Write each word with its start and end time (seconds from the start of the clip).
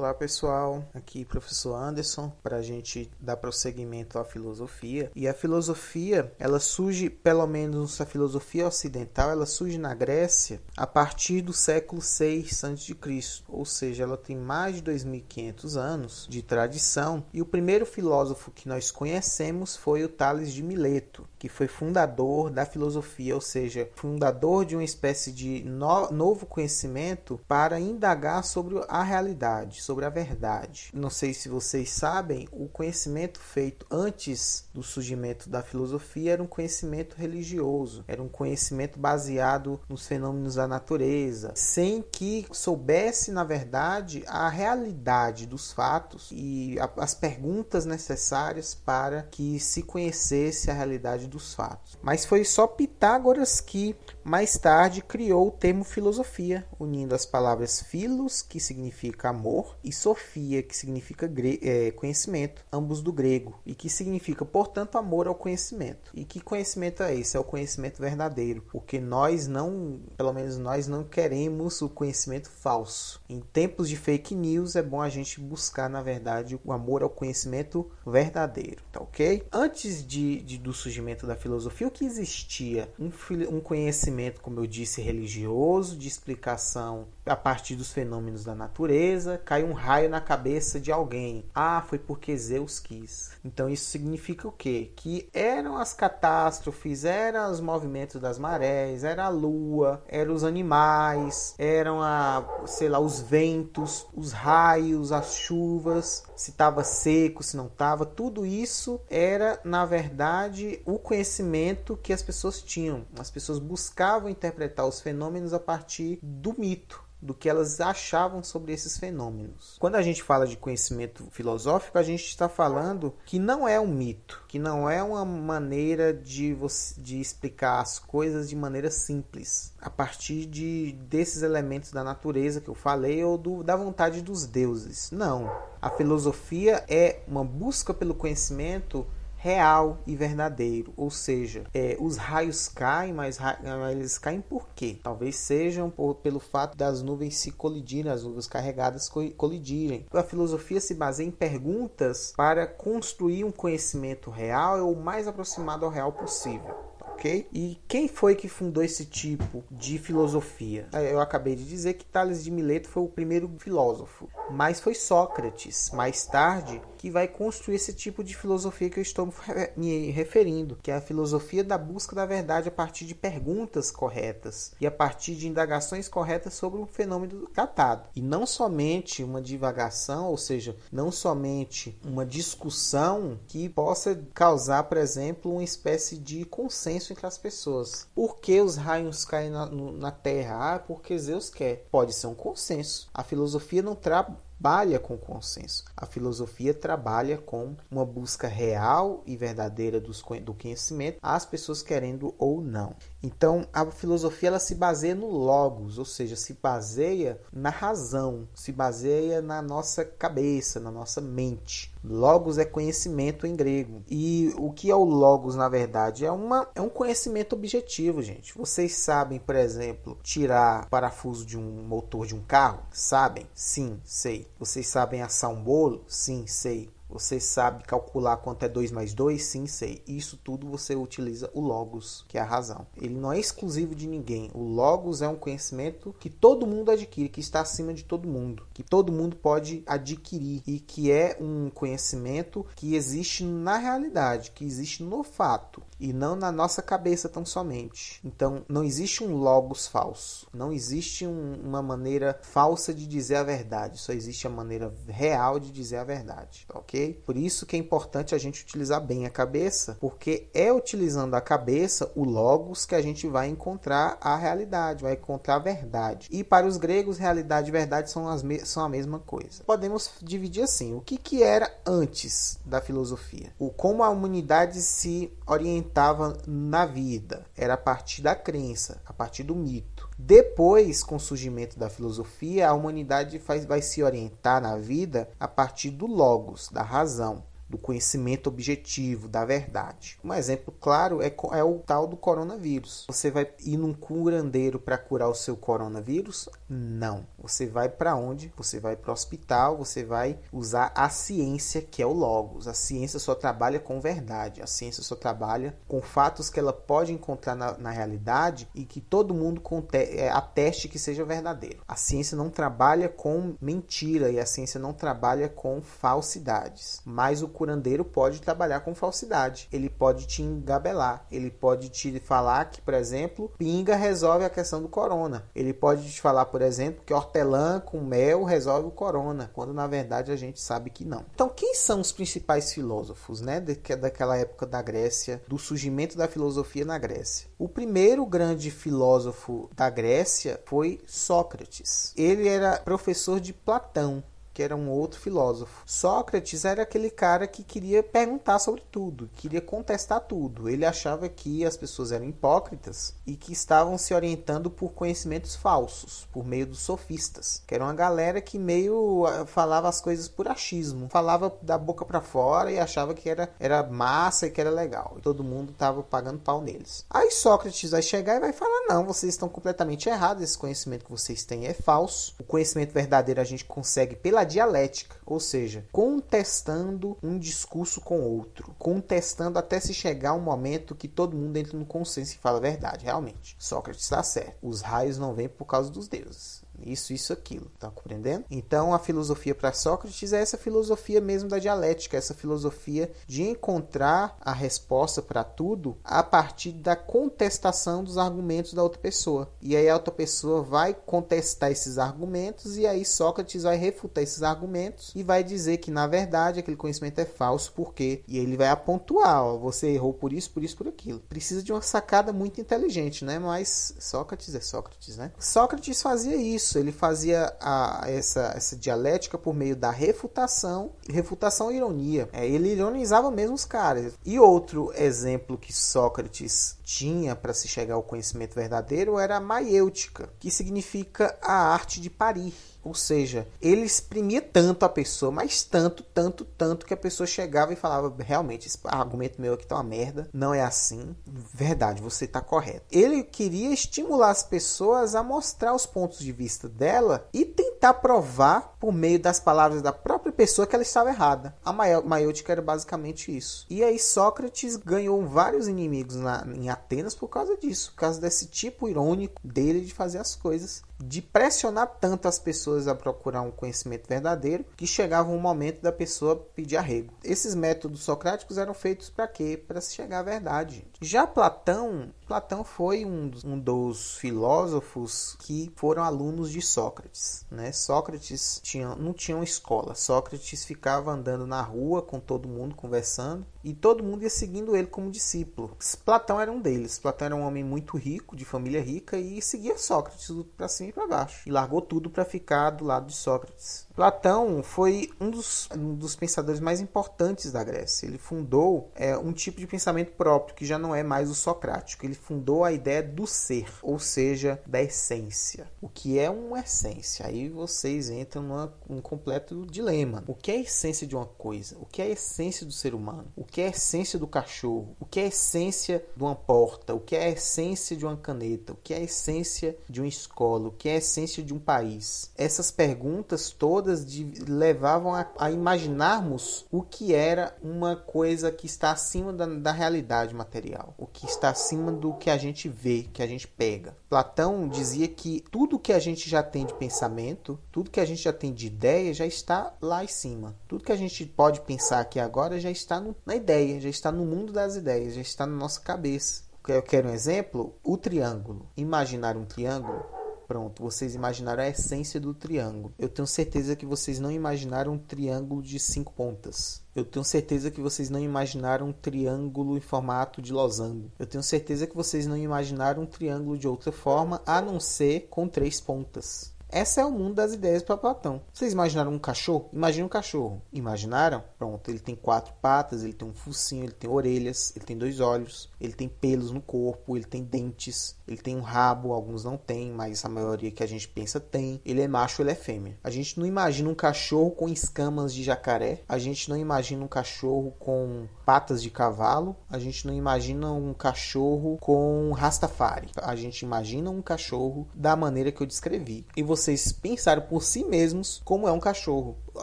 Olá 0.00 0.14
pessoal, 0.14 0.82
aqui 0.94 1.26
professor 1.26 1.74
Anderson 1.74 2.32
para 2.42 2.56
a 2.56 2.62
gente 2.62 3.10
dar 3.20 3.36
prosseguimento 3.36 4.18
à 4.18 4.24
filosofia. 4.24 5.12
E 5.14 5.28
a 5.28 5.34
filosofia, 5.34 6.32
ela 6.38 6.58
surge, 6.58 7.10
pelo 7.10 7.46
menos 7.46 8.00
a 8.00 8.06
filosofia 8.06 8.66
ocidental, 8.66 9.30
ela 9.30 9.44
surge 9.44 9.76
na 9.76 9.92
Grécia 9.92 10.58
a 10.74 10.86
partir 10.86 11.42
do 11.42 11.52
século 11.52 12.00
6 12.00 12.64
a.C., 12.64 13.42
ou 13.46 13.66
seja, 13.66 14.04
ela 14.04 14.16
tem 14.16 14.38
mais 14.38 14.76
de 14.76 14.80
2500 14.84 15.76
anos 15.76 16.26
de 16.30 16.40
tradição. 16.40 17.22
E 17.30 17.42
o 17.42 17.46
primeiro 17.46 17.84
filósofo 17.84 18.50
que 18.50 18.66
nós 18.66 18.90
conhecemos 18.90 19.76
foi 19.76 20.02
o 20.02 20.08
Tales 20.08 20.50
de 20.50 20.62
Mileto, 20.62 21.28
que 21.38 21.50
foi 21.50 21.68
fundador 21.68 22.48
da 22.48 22.64
filosofia, 22.64 23.34
ou 23.34 23.40
seja, 23.42 23.90
fundador 23.94 24.64
de 24.64 24.74
uma 24.74 24.82
espécie 24.82 25.30
de 25.30 25.62
no 25.62 26.10
novo 26.10 26.46
conhecimento 26.46 27.38
para 27.46 27.78
indagar 27.78 28.42
sobre 28.44 28.82
a 28.88 29.02
realidade 29.02 29.89
sobre 29.90 30.04
a 30.04 30.08
verdade. 30.08 30.92
Não 30.94 31.10
sei 31.10 31.34
se 31.34 31.48
vocês 31.48 31.90
sabem, 31.90 32.46
o 32.52 32.68
conhecimento 32.68 33.40
feito 33.40 33.84
antes 33.90 34.68
do 34.72 34.84
surgimento 34.84 35.50
da 35.50 35.64
filosofia 35.64 36.34
era 36.34 36.42
um 36.42 36.46
conhecimento 36.46 37.16
religioso, 37.16 38.04
era 38.06 38.22
um 38.22 38.28
conhecimento 38.28 39.00
baseado 39.00 39.80
nos 39.88 40.06
fenômenos 40.06 40.54
da 40.54 40.68
natureza, 40.68 41.50
sem 41.56 42.02
que 42.02 42.46
soubesse, 42.52 43.32
na 43.32 43.42
verdade, 43.42 44.22
a 44.28 44.48
realidade 44.48 45.44
dos 45.44 45.72
fatos 45.72 46.28
e 46.30 46.76
as 46.96 47.12
perguntas 47.12 47.84
necessárias 47.84 48.76
para 48.76 49.24
que 49.24 49.58
se 49.58 49.82
conhecesse 49.82 50.70
a 50.70 50.74
realidade 50.74 51.26
dos 51.26 51.52
fatos. 51.52 51.98
Mas 52.00 52.24
foi 52.24 52.44
só 52.44 52.68
Pitágoras 52.68 53.60
que 53.60 53.96
mais 54.22 54.56
tarde 54.56 55.02
criou 55.02 55.48
o 55.48 55.50
termo 55.50 55.82
filosofia, 55.82 56.64
unindo 56.78 57.12
as 57.12 57.26
palavras 57.26 57.82
filos, 57.82 58.40
que 58.40 58.60
significa 58.60 59.30
amor, 59.30 59.79
e 59.82 59.92
Sofia, 59.92 60.62
que 60.62 60.76
significa 60.76 61.30
é, 61.62 61.90
conhecimento, 61.92 62.64
ambos 62.72 63.00
do 63.00 63.12
grego, 63.12 63.58
e 63.64 63.74
que 63.74 63.88
significa, 63.88 64.44
portanto, 64.44 64.96
amor 64.96 65.26
ao 65.26 65.34
conhecimento. 65.34 66.10
E 66.14 66.24
que 66.24 66.40
conhecimento 66.40 67.02
é 67.02 67.14
esse? 67.14 67.36
É 67.36 67.40
o 67.40 67.44
conhecimento 67.44 68.00
verdadeiro, 68.00 68.62
porque 68.70 69.00
nós 69.00 69.46
não, 69.46 70.00
pelo 70.16 70.32
menos 70.32 70.58
nós 70.58 70.86
não 70.86 71.04
queremos 71.04 71.80
o 71.82 71.88
conhecimento 71.88 72.50
falso. 72.50 73.20
Em 73.28 73.40
tempos 73.40 73.88
de 73.88 73.96
fake 73.96 74.34
news 74.34 74.76
é 74.76 74.82
bom 74.82 75.00
a 75.00 75.08
gente 75.08 75.40
buscar, 75.40 75.88
na 75.88 76.02
verdade, 76.02 76.58
o 76.64 76.72
amor 76.72 77.02
ao 77.02 77.10
conhecimento 77.10 77.90
verdadeiro, 78.06 78.82
tá 78.92 79.00
ok? 79.00 79.46
Antes 79.52 80.06
de, 80.06 80.40
de 80.42 80.58
do 80.58 80.72
surgimento 80.72 81.26
da 81.26 81.36
filosofia, 81.36 81.88
o 81.88 81.90
que 81.90 82.04
existia? 82.04 82.92
Um, 82.98 83.10
um 83.50 83.60
conhecimento, 83.60 84.40
como 84.40 84.60
eu 84.60 84.66
disse, 84.66 85.00
religioso, 85.00 85.96
de 85.96 86.08
explicação 86.08 87.08
a 87.30 87.36
partir 87.36 87.76
dos 87.76 87.92
fenômenos 87.92 88.44
da 88.44 88.56
natureza, 88.56 89.38
cai 89.38 89.62
um 89.62 89.72
raio 89.72 90.10
na 90.10 90.20
cabeça 90.20 90.80
de 90.80 90.90
alguém. 90.90 91.44
Ah, 91.54 91.82
foi 91.86 91.98
porque 91.98 92.36
Zeus 92.36 92.80
quis. 92.80 93.30
Então 93.44 93.68
isso 93.68 93.84
significa 93.84 94.48
o 94.48 94.52
quê? 94.52 94.92
Que 94.96 95.28
eram 95.32 95.78
as 95.78 95.92
catástrofes, 95.92 97.04
eram 97.04 97.50
os 97.50 97.60
movimentos 97.60 98.20
das 98.20 98.36
marés, 98.36 99.04
era 99.04 99.26
a 99.26 99.28
lua, 99.28 100.02
eram 100.08 100.34
os 100.34 100.42
animais, 100.42 101.54
eram 101.56 102.02
a, 102.02 102.44
sei 102.66 102.88
lá, 102.88 102.98
os 102.98 103.20
ventos, 103.20 104.06
os 104.12 104.32
raios, 104.32 105.12
as 105.12 105.36
chuvas, 105.36 106.24
se 106.34 106.50
estava 106.50 106.82
seco, 106.82 107.44
se 107.44 107.56
não 107.56 107.66
estava, 107.66 108.04
tudo 108.04 108.44
isso 108.44 109.00
era, 109.08 109.60
na 109.62 109.86
verdade, 109.86 110.82
o 110.84 110.98
conhecimento 110.98 111.96
que 111.96 112.12
as 112.12 112.22
pessoas 112.22 112.60
tinham. 112.60 113.06
As 113.16 113.30
pessoas 113.30 113.60
buscavam 113.60 114.28
interpretar 114.28 114.84
os 114.86 115.00
fenômenos 115.00 115.54
a 115.54 115.60
partir 115.60 116.18
do 116.20 116.58
mito 116.58 117.08
do 117.20 117.34
que 117.34 117.48
elas 117.48 117.80
achavam 117.80 118.42
sobre 118.42 118.72
esses 118.72 118.96
fenômenos. 118.98 119.76
Quando 119.78 119.96
a 119.96 120.02
gente 120.02 120.22
fala 120.22 120.46
de 120.46 120.56
conhecimento 120.56 121.26
filosófico, 121.30 121.98
a 121.98 122.02
gente 122.02 122.24
está 122.24 122.48
falando 122.48 123.14
que 123.24 123.38
não 123.38 123.68
é 123.68 123.78
um 123.78 123.86
mito, 123.86 124.42
que 124.48 124.58
não 124.58 124.88
é 124.88 125.02
uma 125.02 125.24
maneira 125.24 126.12
de, 126.14 126.54
você, 126.54 127.00
de 127.00 127.20
explicar 127.20 127.80
as 127.80 127.98
coisas 127.98 128.48
de 128.48 128.56
maneira 128.56 128.90
simples, 128.90 129.72
a 129.80 129.90
partir 129.90 130.46
de 130.46 130.92
desses 131.08 131.42
elementos 131.42 131.92
da 131.92 132.02
natureza 132.02 132.60
que 132.60 132.68
eu 132.68 132.74
falei 132.74 133.22
ou 133.22 133.36
do, 133.36 133.62
da 133.62 133.76
vontade 133.76 134.22
dos 134.22 134.46
deuses. 134.46 135.10
Não. 135.10 135.50
A 135.80 135.90
filosofia 135.90 136.84
é 136.88 137.20
uma 137.26 137.44
busca 137.44 137.92
pelo 137.92 138.14
conhecimento 138.14 139.06
real 139.40 139.98
e 140.06 140.14
verdadeiro. 140.14 140.92
Ou 140.96 141.10
seja, 141.10 141.64
é, 141.72 141.96
os 141.98 142.16
raios 142.16 142.68
caem, 142.68 143.12
mas, 143.12 143.38
mas, 143.38 143.96
eles 143.96 144.18
caem 144.18 144.40
por 144.40 144.68
quê? 144.74 144.98
Talvez 145.02 145.36
sejam 145.36 145.90
por, 145.90 146.16
pelo 146.16 146.38
fato 146.38 146.76
das 146.76 147.02
nuvens 147.02 147.36
se 147.36 147.50
colidirem, 147.50 148.12
as 148.12 148.22
nuvens 148.22 148.46
carregadas 148.46 149.10
colidirem. 149.36 150.06
A 150.12 150.22
filosofia 150.22 150.80
se 150.80 150.94
baseia 150.94 151.26
em 151.26 151.30
perguntas 151.30 152.34
para 152.36 152.66
construir 152.66 153.44
um 153.44 153.50
conhecimento 153.50 154.30
real 154.30 154.86
ou 154.86 154.94
mais 154.94 155.26
aproximado 155.26 155.86
ao 155.86 155.90
real 155.90 156.12
possível 156.12 156.89
ok? 157.20 157.46
E 157.52 157.78
quem 157.86 158.08
foi 158.08 158.34
que 158.34 158.48
fundou 158.48 158.82
esse 158.82 159.04
tipo 159.04 159.62
de 159.70 159.98
filosofia? 159.98 160.88
Eu 160.92 161.20
acabei 161.20 161.54
de 161.54 161.64
dizer 161.64 161.94
que 161.94 162.04
Tales 162.04 162.42
de 162.42 162.50
Mileto 162.50 162.88
foi 162.88 163.02
o 163.02 163.08
primeiro 163.08 163.50
filósofo, 163.58 164.28
mas 164.50 164.80
foi 164.80 164.94
Sócrates, 164.94 165.90
mais 165.92 166.24
tarde, 166.26 166.80
que 166.96 167.10
vai 167.10 167.28
construir 167.28 167.76
esse 167.76 167.92
tipo 167.92 168.24
de 168.24 168.36
filosofia 168.36 168.88
que 168.88 168.98
eu 168.98 169.02
estou 169.02 169.32
me 169.76 170.10
referindo, 170.10 170.78
que 170.82 170.90
é 170.90 170.94
a 170.94 171.00
filosofia 171.00 171.62
da 171.62 171.76
busca 171.76 172.16
da 172.16 172.24
verdade 172.24 172.68
a 172.68 172.72
partir 172.72 173.04
de 173.04 173.14
perguntas 173.14 173.90
corretas 173.90 174.72
e 174.80 174.86
a 174.86 174.90
partir 174.90 175.34
de 175.34 175.46
indagações 175.46 176.08
corretas 176.08 176.54
sobre 176.54 176.80
um 176.80 176.86
fenômeno 176.86 177.46
tratado. 177.48 178.08
E 178.16 178.22
não 178.22 178.46
somente 178.46 179.22
uma 179.22 179.42
divagação, 179.42 180.28
ou 180.28 180.38
seja, 180.38 180.76
não 180.90 181.12
somente 181.12 181.98
uma 182.04 182.24
discussão 182.24 183.38
que 183.46 183.68
possa 183.68 184.22
causar, 184.34 184.84
por 184.84 184.96
exemplo, 184.96 185.52
uma 185.52 185.64
espécie 185.64 186.16
de 186.16 186.44
consenso 186.44 187.09
entre 187.12 187.26
as 187.26 187.38
pessoas. 187.38 188.06
Por 188.14 188.36
que 188.38 188.60
os 188.60 188.76
raios 188.76 189.24
caem 189.24 189.50
na, 189.50 189.66
na 189.66 190.10
Terra? 190.10 190.74
Ah, 190.74 190.78
porque 190.78 191.18
Zeus 191.18 191.50
quer. 191.50 191.86
Pode 191.90 192.12
ser 192.12 192.26
um 192.26 192.34
consenso. 192.34 193.08
A 193.12 193.22
filosofia 193.22 193.82
não 193.82 193.94
trabalha 193.94 194.98
com 194.98 195.16
consenso. 195.16 195.84
A 195.96 196.06
filosofia 196.06 196.74
trabalha 196.74 197.38
com 197.38 197.74
uma 197.90 198.04
busca 198.04 198.46
real 198.46 199.22
e 199.26 199.36
verdadeira 199.36 200.00
do 200.00 200.54
conhecimento, 200.54 201.18
as 201.22 201.46
pessoas 201.46 201.82
querendo 201.82 202.34
ou 202.38 202.60
não. 202.60 202.94
Então, 203.22 203.66
a 203.72 203.84
filosofia 203.90 204.48
ela 204.48 204.58
se 204.58 204.74
baseia 204.74 205.14
no 205.14 205.28
logos, 205.28 205.98
ou 205.98 206.04
seja, 206.04 206.36
se 206.36 206.54
baseia 206.54 207.40
na 207.52 207.70
razão, 207.70 208.48
se 208.54 208.72
baseia 208.72 209.42
na 209.42 209.60
nossa 209.60 210.04
cabeça, 210.04 210.80
na 210.80 210.90
nossa 210.90 211.20
mente. 211.20 211.92
Logos 212.02 212.56
é 212.56 212.64
conhecimento 212.64 213.46
em 213.46 213.54
grego. 213.54 214.02
E 214.08 214.54
o 214.56 214.72
que 214.72 214.90
é 214.90 214.96
o 214.96 215.04
logos, 215.04 215.54
na 215.54 215.68
verdade? 215.68 216.24
É, 216.24 216.32
uma, 216.32 216.68
é 216.74 216.80
um 216.80 216.88
conhecimento 216.88 217.54
objetivo, 217.54 218.22
gente. 218.22 218.56
Vocês 218.56 218.94
sabem, 218.94 219.38
por 219.38 219.54
exemplo, 219.54 220.18
tirar 220.22 220.88
parafuso 220.88 221.44
de 221.44 221.58
um 221.58 221.82
motor 221.82 222.26
de 222.26 222.34
um 222.34 222.42
carro? 222.42 222.82
Sabem? 222.90 223.46
Sim, 223.54 224.00
sei. 224.02 224.48
Vocês 224.58 224.86
sabem 224.86 225.20
assar 225.20 225.50
um 225.50 225.62
bolo? 225.62 226.04
Sim, 226.08 226.46
sei. 226.46 226.90
Você 227.10 227.40
sabe 227.40 227.84
calcular 227.84 228.36
quanto 228.36 228.62
é 228.62 228.68
2 228.68 228.92
mais 228.92 229.12
2? 229.12 229.42
Sim, 229.42 229.66
sei. 229.66 230.02
Isso 230.06 230.38
tudo 230.42 230.68
você 230.68 230.94
utiliza 230.94 231.50
o 231.52 231.60
Logos, 231.60 232.24
que 232.28 232.38
é 232.38 232.40
a 232.40 232.44
razão. 232.44 232.86
Ele 232.96 233.14
não 233.14 233.32
é 233.32 233.38
exclusivo 233.38 233.94
de 233.94 234.06
ninguém. 234.06 234.50
O 234.54 234.62
Logos 234.62 235.20
é 235.20 235.28
um 235.28 235.36
conhecimento 235.36 236.14
que 236.20 236.30
todo 236.30 236.66
mundo 236.66 236.90
adquire, 236.90 237.28
que 237.28 237.40
está 237.40 237.60
acima 237.60 237.92
de 237.92 238.04
todo 238.04 238.28
mundo, 238.28 238.66
que 238.72 238.82
todo 238.82 239.12
mundo 239.12 239.36
pode 239.36 239.82
adquirir 239.86 240.62
e 240.66 240.78
que 240.78 241.10
é 241.10 241.36
um 241.40 241.68
conhecimento 241.70 242.64
que 242.76 242.94
existe 242.94 243.44
na 243.44 243.76
realidade, 243.76 244.52
que 244.52 244.64
existe 244.64 245.02
no 245.02 245.22
fato 245.22 245.82
e 245.98 246.12
não 246.12 246.36
na 246.36 246.50
nossa 246.50 246.80
cabeça 246.80 247.28
tão 247.28 247.44
somente. 247.44 248.20
Então, 248.24 248.64
não 248.68 248.84
existe 248.84 249.22
um 249.22 249.36
Logos 249.36 249.86
falso. 249.86 250.46
Não 250.52 250.72
existe 250.72 251.26
um, 251.26 251.54
uma 251.62 251.82
maneira 251.82 252.38
falsa 252.42 252.94
de 252.94 253.06
dizer 253.06 253.36
a 253.36 253.42
verdade. 253.42 253.98
Só 253.98 254.12
existe 254.12 254.46
a 254.46 254.50
maneira 254.50 254.92
real 255.06 255.58
de 255.58 255.70
dizer 255.70 255.96
a 255.96 256.04
verdade, 256.04 256.66
ok? 256.72 256.99
Por 257.08 257.36
isso 257.36 257.66
que 257.66 257.76
é 257.76 257.78
importante 257.78 258.34
a 258.34 258.38
gente 258.38 258.62
utilizar 258.62 259.00
bem 259.00 259.26
a 259.26 259.30
cabeça, 259.30 259.96
porque 260.00 260.48
é 260.54 260.72
utilizando 260.72 261.34
a 261.34 261.40
cabeça, 261.40 262.10
o 262.14 262.24
logos, 262.24 262.86
que 262.86 262.94
a 262.94 263.02
gente 263.02 263.26
vai 263.26 263.48
encontrar 263.48 264.18
a 264.20 264.36
realidade, 264.36 265.02
vai 265.02 265.14
encontrar 265.14 265.56
a 265.56 265.58
verdade. 265.58 266.28
E 266.30 266.44
para 266.44 266.66
os 266.66 266.76
gregos, 266.76 267.18
realidade 267.18 267.68
e 267.68 267.72
verdade 267.72 268.10
são, 268.10 268.28
as 268.28 268.42
são 268.64 268.84
a 268.84 268.88
mesma 268.88 269.18
coisa. 269.18 269.62
Podemos 269.64 270.10
dividir 270.22 270.62
assim: 270.62 270.94
o 270.94 271.00
que, 271.00 271.16
que 271.16 271.42
era 271.42 271.72
antes 271.86 272.58
da 272.64 272.80
filosofia? 272.80 273.52
O 273.58 273.70
como 273.70 274.02
a 274.02 274.08
humanidade 274.10 274.80
se 274.80 275.32
orientava 275.46 276.36
na 276.46 276.86
vida 276.86 277.44
era 277.56 277.74
a 277.74 277.78
partir 277.78 278.22
da 278.22 278.34
crença, 278.34 279.00
a 279.04 279.12
partir 279.12 279.42
do 279.42 279.54
mito. 279.54 279.99
Depois, 280.22 281.02
com 281.02 281.16
o 281.16 281.20
surgimento 281.20 281.78
da 281.78 281.88
filosofia, 281.88 282.68
a 282.68 282.74
humanidade 282.74 283.38
faz, 283.38 283.64
vai 283.64 283.80
se 283.80 284.02
orientar 284.02 284.60
na 284.60 284.76
vida 284.76 285.30
a 285.40 285.48
partir 285.48 285.90
do 285.90 286.06
logos, 286.06 286.68
da 286.68 286.82
razão. 286.82 287.42
Do 287.70 287.78
conhecimento 287.78 288.48
objetivo, 288.48 289.28
da 289.28 289.44
verdade. 289.44 290.18
Um 290.24 290.34
exemplo 290.34 290.74
claro 290.80 291.22
é, 291.22 291.32
é 291.52 291.64
o 291.64 291.78
tal 291.78 292.06
do 292.06 292.16
coronavírus. 292.16 293.06
Você 293.06 293.30
vai 293.30 293.48
ir 293.60 293.76
num 293.76 293.94
curandeiro 293.94 294.78
para 294.78 294.98
curar 294.98 295.28
o 295.28 295.34
seu 295.34 295.56
coronavírus? 295.56 296.48
Não. 296.68 297.24
Você 297.38 297.66
vai 297.66 297.88
para 297.88 298.16
onde? 298.16 298.52
Você 298.56 298.80
vai 298.80 298.96
para 298.96 299.10
o 299.10 299.12
hospital, 299.12 299.76
você 299.76 300.04
vai 300.04 300.38
usar 300.52 300.92
a 300.94 301.08
ciência, 301.08 301.80
que 301.80 302.02
é 302.02 302.06
o 302.06 302.12
Logos. 302.12 302.66
A 302.66 302.74
ciência 302.74 303.18
só 303.20 303.34
trabalha 303.34 303.78
com 303.78 304.00
verdade, 304.00 304.60
a 304.60 304.66
ciência 304.66 305.02
só 305.02 305.14
trabalha 305.14 305.76
com 305.86 306.02
fatos 306.02 306.50
que 306.50 306.58
ela 306.58 306.72
pode 306.72 307.12
encontrar 307.12 307.54
na, 307.54 307.78
na 307.78 307.90
realidade 307.90 308.68
e 308.74 308.84
que 308.84 309.00
todo 309.00 309.34
mundo 309.34 309.62
é, 309.92 310.28
ateste 310.28 310.88
que 310.88 310.98
seja 310.98 311.24
verdadeiro. 311.24 311.82
A 311.86 311.94
ciência 311.94 312.36
não 312.36 312.50
trabalha 312.50 313.08
com 313.08 313.54
mentira 313.60 314.30
e 314.30 314.40
a 314.40 314.46
ciência 314.46 314.80
não 314.80 314.92
trabalha 314.92 315.48
com 315.48 315.80
falsidades. 315.80 317.00
Mas 317.04 317.42
o 317.42 317.48
curandeiro 317.60 318.06
pode 318.06 318.40
trabalhar 318.40 318.80
com 318.80 318.94
falsidade. 318.94 319.68
Ele 319.70 319.90
pode 319.90 320.26
te 320.26 320.40
engabelar, 320.42 321.26
ele 321.30 321.50
pode 321.50 321.90
te 321.90 322.18
falar 322.18 322.64
que, 322.70 322.80
por 322.80 322.94
exemplo, 322.94 323.52
pinga 323.58 323.94
resolve 323.94 324.46
a 324.46 324.50
questão 324.50 324.80
do 324.80 324.88
corona. 324.88 325.44
Ele 325.54 325.74
pode 325.74 326.10
te 326.10 326.22
falar, 326.22 326.46
por 326.46 326.62
exemplo, 326.62 327.02
que 327.04 327.12
hortelã 327.12 327.78
com 327.78 328.00
mel 328.00 328.44
resolve 328.44 328.88
o 328.88 328.90
corona, 328.90 329.50
quando 329.52 329.74
na 329.74 329.86
verdade 329.86 330.32
a 330.32 330.36
gente 330.36 330.58
sabe 330.58 330.88
que 330.88 331.04
não. 331.04 331.26
Então, 331.34 331.50
quem 331.54 331.74
são 331.74 332.00
os 332.00 332.12
principais 332.12 332.72
filósofos, 332.72 333.42
né, 333.42 333.60
daquela 333.60 334.38
época 334.38 334.64
da 334.64 334.80
Grécia, 334.80 335.42
do 335.46 335.58
surgimento 335.58 336.16
da 336.16 336.26
filosofia 336.26 336.86
na 336.86 336.96
Grécia? 336.96 337.46
O 337.58 337.68
primeiro 337.68 338.24
grande 338.24 338.70
filósofo 338.70 339.68
da 339.76 339.90
Grécia 339.90 340.58
foi 340.64 340.98
Sócrates. 341.06 342.14
Ele 342.16 342.48
era 342.48 342.78
professor 342.78 343.38
de 343.38 343.52
Platão 343.52 344.22
que 344.60 344.64
era 344.64 344.76
um 344.76 344.90
outro 344.90 345.18
filósofo. 345.18 345.82
Sócrates 345.86 346.66
era 346.66 346.82
aquele 346.82 347.08
cara 347.08 347.46
que 347.46 347.62
queria 347.62 348.02
perguntar 348.02 348.58
sobre 348.58 348.82
tudo, 348.92 349.30
queria 349.34 349.62
contestar 349.62 350.20
tudo. 350.20 350.68
Ele 350.68 350.84
achava 350.84 351.30
que 351.30 351.64
as 351.64 351.78
pessoas 351.78 352.12
eram 352.12 352.26
hipócritas 352.26 353.14
e 353.26 353.36
que 353.36 353.54
estavam 353.54 353.96
se 353.96 354.12
orientando 354.12 354.70
por 354.70 354.90
conhecimentos 354.92 355.56
falsos, 355.56 356.28
por 356.30 356.44
meio 356.44 356.66
dos 356.66 356.80
sofistas, 356.80 357.62
que 357.66 357.74
era 357.74 357.84
uma 357.84 357.94
galera 357.94 358.42
que 358.42 358.58
meio 358.58 359.24
ah, 359.24 359.46
falava 359.46 359.88
as 359.88 359.98
coisas 359.98 360.28
por 360.28 360.46
achismo, 360.46 361.08
falava 361.08 361.50
da 361.62 361.78
boca 361.78 362.04
para 362.04 362.20
fora 362.20 362.70
e 362.70 362.78
achava 362.78 363.14
que 363.14 363.30
era, 363.30 363.50
era 363.58 363.82
massa 363.82 364.46
e 364.46 364.50
que 364.50 364.60
era 364.60 364.68
legal. 364.68 365.14
E 365.16 365.22
todo 365.22 365.42
mundo 365.42 365.72
estava 365.72 366.02
pagando 366.02 366.38
pau 366.38 366.60
neles. 366.60 367.06
Aí 367.08 367.30
Sócrates 367.30 367.92
vai 367.92 368.02
chegar 368.02 368.36
e 368.36 368.40
vai 368.40 368.52
falar: 368.52 368.88
"Não, 368.88 369.06
vocês 369.06 369.32
estão 369.32 369.48
completamente 369.48 370.06
errados, 370.06 370.42
esse 370.42 370.58
conhecimento 370.58 371.06
que 371.06 371.10
vocês 371.10 371.46
têm 371.46 371.66
é 371.66 371.72
falso. 371.72 372.34
O 372.38 372.44
conhecimento 372.44 372.92
verdadeiro 372.92 373.40
a 373.40 373.44
gente 373.44 373.64
consegue 373.64 374.16
pela 374.16 374.49
dialética, 374.50 375.16
ou 375.24 375.40
seja, 375.40 375.86
contestando 375.92 377.16
um 377.22 377.38
discurso 377.38 378.00
com 378.00 378.20
outro, 378.20 378.74
contestando 378.78 379.58
até 379.58 379.80
se 379.80 379.94
chegar 379.94 380.34
um 380.34 380.40
momento 380.40 380.94
que 380.94 381.08
todo 381.08 381.36
mundo 381.36 381.56
entra 381.56 381.78
no 381.78 381.86
consenso 381.86 382.34
e 382.34 382.38
fala 382.38 382.58
a 382.58 382.62
verdade, 382.62 383.04
realmente. 383.04 383.56
Sócrates 383.58 384.04
está 384.04 384.22
certo. 384.22 384.56
Os 384.62 384.80
raios 384.80 385.18
não 385.18 385.34
vêm 385.34 385.48
por 385.48 385.64
causa 385.64 385.90
dos 385.90 386.08
deuses 386.08 386.59
isso, 386.84 387.12
isso, 387.12 387.32
aquilo. 387.32 387.70
Tá 387.78 387.90
compreendendo? 387.90 388.44
Então 388.50 388.94
a 388.94 388.98
filosofia 388.98 389.54
para 389.54 389.72
Sócrates 389.72 390.32
é 390.32 390.40
essa 390.40 390.58
filosofia 390.58 391.20
mesmo 391.20 391.48
da 391.48 391.58
dialética, 391.58 392.16
essa 392.16 392.34
filosofia 392.34 393.10
de 393.26 393.42
encontrar 393.42 394.36
a 394.40 394.52
resposta 394.52 395.22
para 395.22 395.44
tudo 395.44 395.96
a 396.04 396.22
partir 396.22 396.72
da 396.72 396.96
contestação 396.96 398.02
dos 398.04 398.18
argumentos 398.18 398.74
da 398.74 398.82
outra 398.82 399.00
pessoa. 399.00 399.50
E 399.60 399.76
aí 399.76 399.88
a 399.88 399.94
outra 399.94 400.12
pessoa 400.12 400.62
vai 400.62 400.94
contestar 400.94 401.70
esses 401.70 401.98
argumentos 401.98 402.76
e 402.76 402.86
aí 402.86 403.04
Sócrates 403.04 403.62
vai 403.62 403.76
refutar 403.76 404.22
esses 404.22 404.42
argumentos 404.42 405.12
e 405.14 405.22
vai 405.22 405.42
dizer 405.42 405.78
que 405.78 405.90
na 405.90 406.06
verdade 406.06 406.60
aquele 406.60 406.76
conhecimento 406.76 407.18
é 407.18 407.24
falso, 407.24 407.72
por 407.72 407.94
quê? 407.94 408.22
E 408.26 408.38
ele 408.38 408.56
vai 408.56 408.68
apontar, 408.68 409.42
ó, 409.42 409.56
você 409.56 409.88
errou 409.88 410.12
por 410.12 410.32
isso, 410.32 410.50
por 410.50 410.62
isso, 410.62 410.76
por 410.76 410.88
aquilo. 410.88 411.20
Precisa 411.20 411.62
de 411.62 411.72
uma 411.72 411.82
sacada 411.82 412.32
muito 412.32 412.60
inteligente, 412.60 413.24
né? 413.24 413.38
Mas 413.38 413.94
Sócrates 413.98 414.54
é 414.54 414.60
Sócrates, 414.60 415.16
né? 415.16 415.32
Sócrates 415.38 416.00
fazia 416.00 416.36
isso 416.36 416.69
isso, 416.70 416.78
ele 416.78 416.92
fazia 416.92 417.52
a, 417.60 418.04
essa, 418.06 418.52
essa 418.56 418.76
dialética 418.76 419.36
por 419.36 419.52
meio 419.52 419.74
da 419.74 419.90
refutação, 419.90 420.92
refutação 421.08 421.70
e 421.70 421.76
ironia. 421.76 422.28
É, 422.32 422.46
ele 422.46 422.72
ironizava 422.72 423.30
mesmo 423.30 423.54
os 423.54 423.64
caras. 423.64 424.12
E 424.24 424.38
outro 424.38 424.92
exemplo 424.94 425.58
que 425.58 425.72
Sócrates 425.72 426.76
tinha 426.84 427.34
para 427.34 427.52
se 427.52 427.66
chegar 427.66 427.94
ao 427.94 428.02
conhecimento 428.02 428.54
verdadeiro 428.54 429.18
era 429.18 429.36
a 429.36 429.40
maiêutica, 429.40 430.30
que 430.38 430.50
significa 430.50 431.36
a 431.42 431.72
arte 431.72 432.00
de 432.00 432.08
parir. 432.08 432.54
Ou 432.82 432.94
seja, 432.94 433.46
ele 433.60 433.82
exprimia 433.82 434.40
tanto 434.40 434.84
a 434.84 434.88
pessoa, 434.88 435.30
mas 435.30 435.62
tanto, 435.62 436.02
tanto, 436.02 436.44
tanto 436.44 436.86
que 436.86 436.94
a 436.94 436.96
pessoa 436.96 437.26
chegava 437.26 437.72
e 437.72 437.76
falava: 437.76 438.14
realmente, 438.22 438.66
esse 438.66 438.78
argumento 438.84 439.40
meu 439.40 439.54
aqui 439.54 439.66
tá 439.66 439.76
uma 439.76 439.84
merda, 439.84 440.28
não 440.32 440.54
é 440.54 440.62
assim. 440.62 441.14
Verdade, 441.26 442.00
você 442.00 442.26
tá 442.26 442.40
correto. 442.40 442.86
Ele 442.90 443.22
queria 443.22 443.72
estimular 443.72 444.30
as 444.30 444.42
pessoas 444.42 445.14
a 445.14 445.22
mostrar 445.22 445.74
os 445.74 445.84
pontos 445.84 446.20
de 446.20 446.32
vista 446.32 446.59
dela 446.68 447.28
e 447.32 447.44
tentar 447.44 447.94
provar, 447.94 448.69
por 448.80 448.92
meio 448.92 449.20
das 449.20 449.38
palavras 449.38 449.82
da 449.82 449.92
própria 449.92 450.32
pessoa, 450.32 450.66
que 450.66 450.74
ela 450.74 450.82
estava 450.82 451.10
errada. 451.10 451.54
A 451.62 451.72
maiêutica 451.72 452.50
era 452.50 452.62
basicamente 452.62 453.36
isso. 453.36 453.66
E 453.68 453.84
aí 453.84 453.98
Sócrates 453.98 454.76
ganhou 454.76 455.24
vários 455.26 455.68
inimigos 455.68 456.16
na, 456.16 456.46
em 456.54 456.70
Atenas 456.70 457.14
por 457.14 457.28
causa 457.28 457.56
disso, 457.58 457.92
por 457.92 458.00
causa 458.00 458.20
desse 458.20 458.46
tipo 458.46 458.88
irônico 458.88 459.40
dele 459.44 459.82
de 459.82 459.92
fazer 459.92 460.18
as 460.18 460.34
coisas 460.34 460.82
de 461.02 461.22
pressionar 461.22 461.96
tanto 462.00 462.28
as 462.28 462.38
pessoas 462.38 462.86
a 462.86 462.94
procurar 462.94 463.42
um 463.42 463.50
conhecimento 463.50 464.06
verdadeiro 464.06 464.64
que 464.76 464.86
chegava 464.86 465.30
um 465.30 465.38
momento 465.38 465.80
da 465.80 465.90
pessoa 465.90 466.36
pedir 466.54 466.76
arrego. 466.76 467.14
Esses 467.24 467.54
métodos 467.54 468.02
socráticos 468.02 468.58
eram 468.58 468.74
feitos 468.74 469.08
para 469.08 469.26
quê? 469.26 469.56
Para 469.56 469.80
se 469.80 469.94
chegar 469.94 470.20
à 470.20 470.22
verdade. 470.22 470.86
Já 471.00 471.26
Platão, 471.26 472.12
Platão 472.26 472.62
foi 472.62 473.04
um, 473.04 473.30
um 473.44 473.58
dos 473.58 474.16
filósofos 474.16 475.36
que 475.40 475.72
foram 475.74 476.02
alunos 476.02 476.50
de 476.50 476.60
Sócrates. 476.60 477.46
Né? 477.50 477.72
Sócrates 477.72 478.60
não 478.78 479.12
tinha 479.12 479.36
uma 479.36 479.44
escola. 479.44 479.94
Sócrates 479.94 480.64
ficava 480.64 481.10
andando 481.10 481.46
na 481.46 481.60
rua 481.62 482.02
com 482.02 482.20
todo 482.20 482.48
mundo, 482.48 482.74
conversando, 482.74 483.46
e 483.62 483.74
todo 483.74 484.02
mundo 484.02 484.22
ia 484.22 484.30
seguindo 484.30 484.74
ele 484.74 484.86
como 484.86 485.10
discípulo. 485.10 485.76
Platão 486.04 486.40
era 486.40 486.50
um 486.50 486.60
deles. 486.60 486.98
Platão 486.98 487.26
era 487.26 487.36
um 487.36 487.42
homem 487.42 487.62
muito 487.62 487.96
rico, 487.96 488.36
de 488.36 488.44
família 488.44 488.80
rica, 488.80 489.18
e 489.18 489.40
seguia 489.42 489.76
Sócrates 489.78 490.30
para 490.56 490.68
cima 490.68 490.90
e 490.90 490.92
para 490.92 491.06
baixo. 491.06 491.48
E 491.48 491.52
largou 491.52 491.80
tudo 491.80 492.10
para 492.10 492.24
ficar 492.24 492.70
do 492.70 492.84
lado 492.84 493.06
de 493.06 493.14
Sócrates. 493.14 493.86
Platão 493.94 494.62
foi 494.62 495.10
um 495.20 495.30
dos, 495.30 495.68
um 495.76 495.94
dos 495.94 496.16
pensadores 496.16 496.60
mais 496.60 496.80
importantes 496.80 497.52
da 497.52 497.62
Grécia. 497.62 498.06
Ele 498.06 498.16
fundou 498.16 498.90
é, 498.94 499.16
um 499.16 499.32
tipo 499.32 499.60
de 499.60 499.66
pensamento 499.66 500.12
próprio, 500.12 500.54
que 500.54 500.64
já 500.64 500.78
não 500.78 500.94
é 500.94 501.02
mais 501.02 501.30
o 501.30 501.34
socrático. 501.34 502.06
Ele 502.06 502.14
fundou 502.14 502.64
a 502.64 502.72
ideia 502.72 503.02
do 503.02 503.26
ser, 503.26 503.66
ou 503.82 503.98
seja, 503.98 504.60
da 504.66 504.80
essência. 504.82 505.70
O 505.80 505.88
que 505.88 506.18
é 506.18 506.30
uma 506.30 506.60
essência? 506.60 507.26
Aí 507.26 507.48
vocês 507.48 508.08
entram 508.08 508.72
num 508.88 509.02
completo 509.02 509.66
dilema. 509.66 510.24
O 510.26 510.34
que 510.34 510.50
é 510.50 510.54
a 510.54 510.60
essência 510.60 511.06
de 511.06 511.14
uma 511.14 511.26
coisa? 511.26 511.76
O 511.78 511.84
que 511.84 512.00
é 512.00 512.06
a 512.06 512.10
essência 512.10 512.64
do 512.64 512.72
ser 512.72 512.94
humano? 512.94 513.30
O 513.36 513.44
que 513.50 513.60
é 513.60 513.66
a 513.66 513.70
essência 513.70 514.18
do 514.18 514.26
cachorro? 514.26 514.96
O 515.00 515.04
que 515.04 515.20
é 515.20 515.24
a 515.24 515.26
essência 515.26 516.04
de 516.16 516.22
uma 516.22 516.36
porta? 516.36 516.94
O 516.94 517.00
que 517.00 517.16
é 517.16 517.24
a 517.24 517.30
essência 517.30 517.96
de 517.96 518.06
uma 518.06 518.16
caneta? 518.16 518.72
O 518.72 518.76
que 518.76 518.94
é 518.94 518.98
a 518.98 519.02
essência 519.02 519.76
de 519.88 520.00
uma 520.00 520.06
escola? 520.06 520.68
O 520.68 520.72
que 520.72 520.88
é 520.88 520.94
a 520.94 520.98
essência 520.98 521.42
de 521.42 521.52
um 521.52 521.58
país? 521.58 522.30
Essas 522.36 522.70
perguntas 522.70 523.50
todas 523.50 524.06
de, 524.06 524.24
levavam 524.46 525.14
a, 525.14 525.26
a, 525.36 525.50
imaginarmos 525.50 526.64
o 526.70 526.82
que 526.82 527.12
era 527.12 527.56
uma 527.62 527.96
coisa 527.96 528.52
que 528.52 528.66
está 528.66 528.92
acima 528.92 529.32
da, 529.32 529.46
da 529.46 529.72
realidade 529.72 530.34
material, 530.34 530.94
o 530.96 531.06
que 531.06 531.26
está 531.26 531.50
acima 531.50 531.90
do 531.90 532.14
que 532.14 532.30
a 532.30 532.38
gente 532.38 532.68
vê, 532.68 533.08
que 533.12 533.22
a 533.22 533.26
gente 533.26 533.48
pega. 533.48 533.96
Platão 534.08 534.68
dizia 534.68 535.08
que 535.08 535.44
tudo 535.50 535.78
que 535.78 535.92
a 535.92 535.98
gente 535.98 536.28
já 536.28 536.42
tem 536.42 536.64
de 536.64 536.74
pensamento, 536.74 537.58
tudo 537.72 537.90
que 537.90 538.00
a 538.00 538.04
gente 538.04 538.22
já 538.22 538.32
tem 538.32 538.52
de 538.52 538.66
ideia, 538.66 539.12
já 539.12 539.26
está 539.26 539.74
lá 539.80 540.04
em 540.04 540.08
cima. 540.08 540.56
Tudo 540.68 540.84
que 540.84 540.92
a 540.92 540.96
gente 540.96 541.24
pode 541.26 541.60
pensar 541.60 542.00
aqui 542.00 542.18
agora 542.18 542.60
já 542.60 542.70
está 542.70 543.00
no, 543.00 543.14
na 543.24 543.36
ideia, 543.40 543.80
já 543.80 543.88
está 543.88 544.12
no 544.12 544.24
mundo 544.24 544.52
das 544.52 544.76
ideias, 544.76 545.14
já 545.14 545.20
está 545.20 545.46
na 545.46 545.56
nossa 545.56 545.80
cabeça. 545.80 546.44
Eu 546.68 546.82
quero 546.82 547.08
um 547.08 547.12
exemplo: 547.12 547.74
o 547.82 547.96
triângulo. 547.96 548.68
Imaginar 548.76 549.36
um 549.36 549.44
triângulo 549.44 550.04
Pronto, 550.50 550.82
vocês 550.82 551.14
imaginaram 551.14 551.62
a 551.62 551.68
essência 551.68 552.18
do 552.18 552.34
triângulo. 552.34 552.92
Eu 552.98 553.08
tenho 553.08 553.24
certeza 553.24 553.76
que 553.76 553.86
vocês 553.86 554.18
não 554.18 554.32
imaginaram 554.32 554.94
um 554.94 554.98
triângulo 554.98 555.62
de 555.62 555.78
cinco 555.78 556.12
pontas. 556.12 556.82
Eu 556.92 557.04
tenho 557.04 557.24
certeza 557.24 557.70
que 557.70 557.80
vocês 557.80 558.10
não 558.10 558.18
imaginaram 558.18 558.88
um 558.88 558.92
triângulo 558.92 559.76
em 559.76 559.80
formato 559.80 560.42
de 560.42 560.52
losango. 560.52 561.08
Eu 561.20 561.26
tenho 561.28 561.40
certeza 561.40 561.86
que 561.86 561.94
vocês 561.94 562.26
não 562.26 562.36
imaginaram 562.36 563.04
um 563.04 563.06
triângulo 563.06 563.56
de 563.56 563.68
outra 563.68 563.92
forma 563.92 564.42
a 564.44 564.60
não 564.60 564.80
ser 564.80 565.28
com 565.30 565.46
três 565.46 565.80
pontas. 565.80 566.52
Esse 566.72 567.00
é 567.00 567.04
o 567.04 567.10
mundo 567.10 567.34
das 567.34 567.52
ideias 567.52 567.82
para 567.82 567.96
Platão. 567.96 568.40
Vocês 568.52 568.72
imaginaram 568.72 569.12
um 569.12 569.18
cachorro? 569.18 569.68
Imagina 569.72 570.06
um 570.06 570.08
cachorro. 570.08 570.62
Imaginaram? 570.72 571.42
Pronto, 571.58 571.90
ele 571.90 571.98
tem 571.98 572.14
quatro 572.14 572.54
patas, 572.62 573.02
ele 573.02 573.12
tem 573.12 573.26
um 573.26 573.34
focinho, 573.34 573.84
ele 573.84 573.92
tem 573.92 574.08
orelhas, 574.08 574.72
ele 574.76 574.84
tem 574.84 574.96
dois 574.96 575.18
olhos, 575.18 575.68
ele 575.80 575.92
tem 575.92 576.08
pelos 576.08 576.52
no 576.52 576.60
corpo, 576.60 577.16
ele 577.16 577.24
tem 577.24 577.42
dentes, 577.42 578.14
ele 578.26 578.36
tem 578.36 578.56
um 578.56 578.60
rabo, 578.60 579.12
alguns 579.12 579.42
não 579.42 579.56
têm, 579.56 579.90
mas 579.90 580.24
a 580.24 580.28
maioria 580.28 580.70
que 580.70 580.84
a 580.84 580.86
gente 580.86 581.08
pensa 581.08 581.40
tem. 581.40 581.80
Ele 581.84 582.02
é 582.02 582.08
macho, 582.08 582.40
ele 582.40 582.52
é 582.52 582.54
fêmea. 582.54 582.96
A 583.02 583.10
gente 583.10 583.36
não 583.38 583.46
imagina 583.46 583.90
um 583.90 583.94
cachorro 583.94 584.52
com 584.52 584.68
escamas 584.68 585.34
de 585.34 585.42
jacaré, 585.42 586.02
a 586.08 586.18
gente 586.18 586.48
não 586.48 586.56
imagina 586.56 587.04
um 587.04 587.08
cachorro 587.08 587.74
com 587.80 588.28
patas 588.50 588.82
de 588.82 588.90
cavalo, 588.90 589.54
a 589.70 589.78
gente 589.78 590.04
não 590.08 590.12
imagina 590.12 590.72
um 590.72 590.92
cachorro 590.92 591.78
com 591.80 592.32
rastafari. 592.32 593.08
A 593.22 593.36
gente 593.36 593.62
imagina 593.62 594.10
um 594.10 594.20
cachorro 594.20 594.88
da 594.92 595.14
maneira 595.14 595.52
que 595.52 595.60
eu 595.60 595.66
descrevi. 595.68 596.26
E 596.36 596.42
vocês 596.42 596.90
pensaram 596.90 597.42
por 597.42 597.62
si 597.62 597.84
mesmos 597.84 598.42
como 598.44 598.66
é 598.66 598.72
um 598.72 598.80
cachorro 598.80 599.36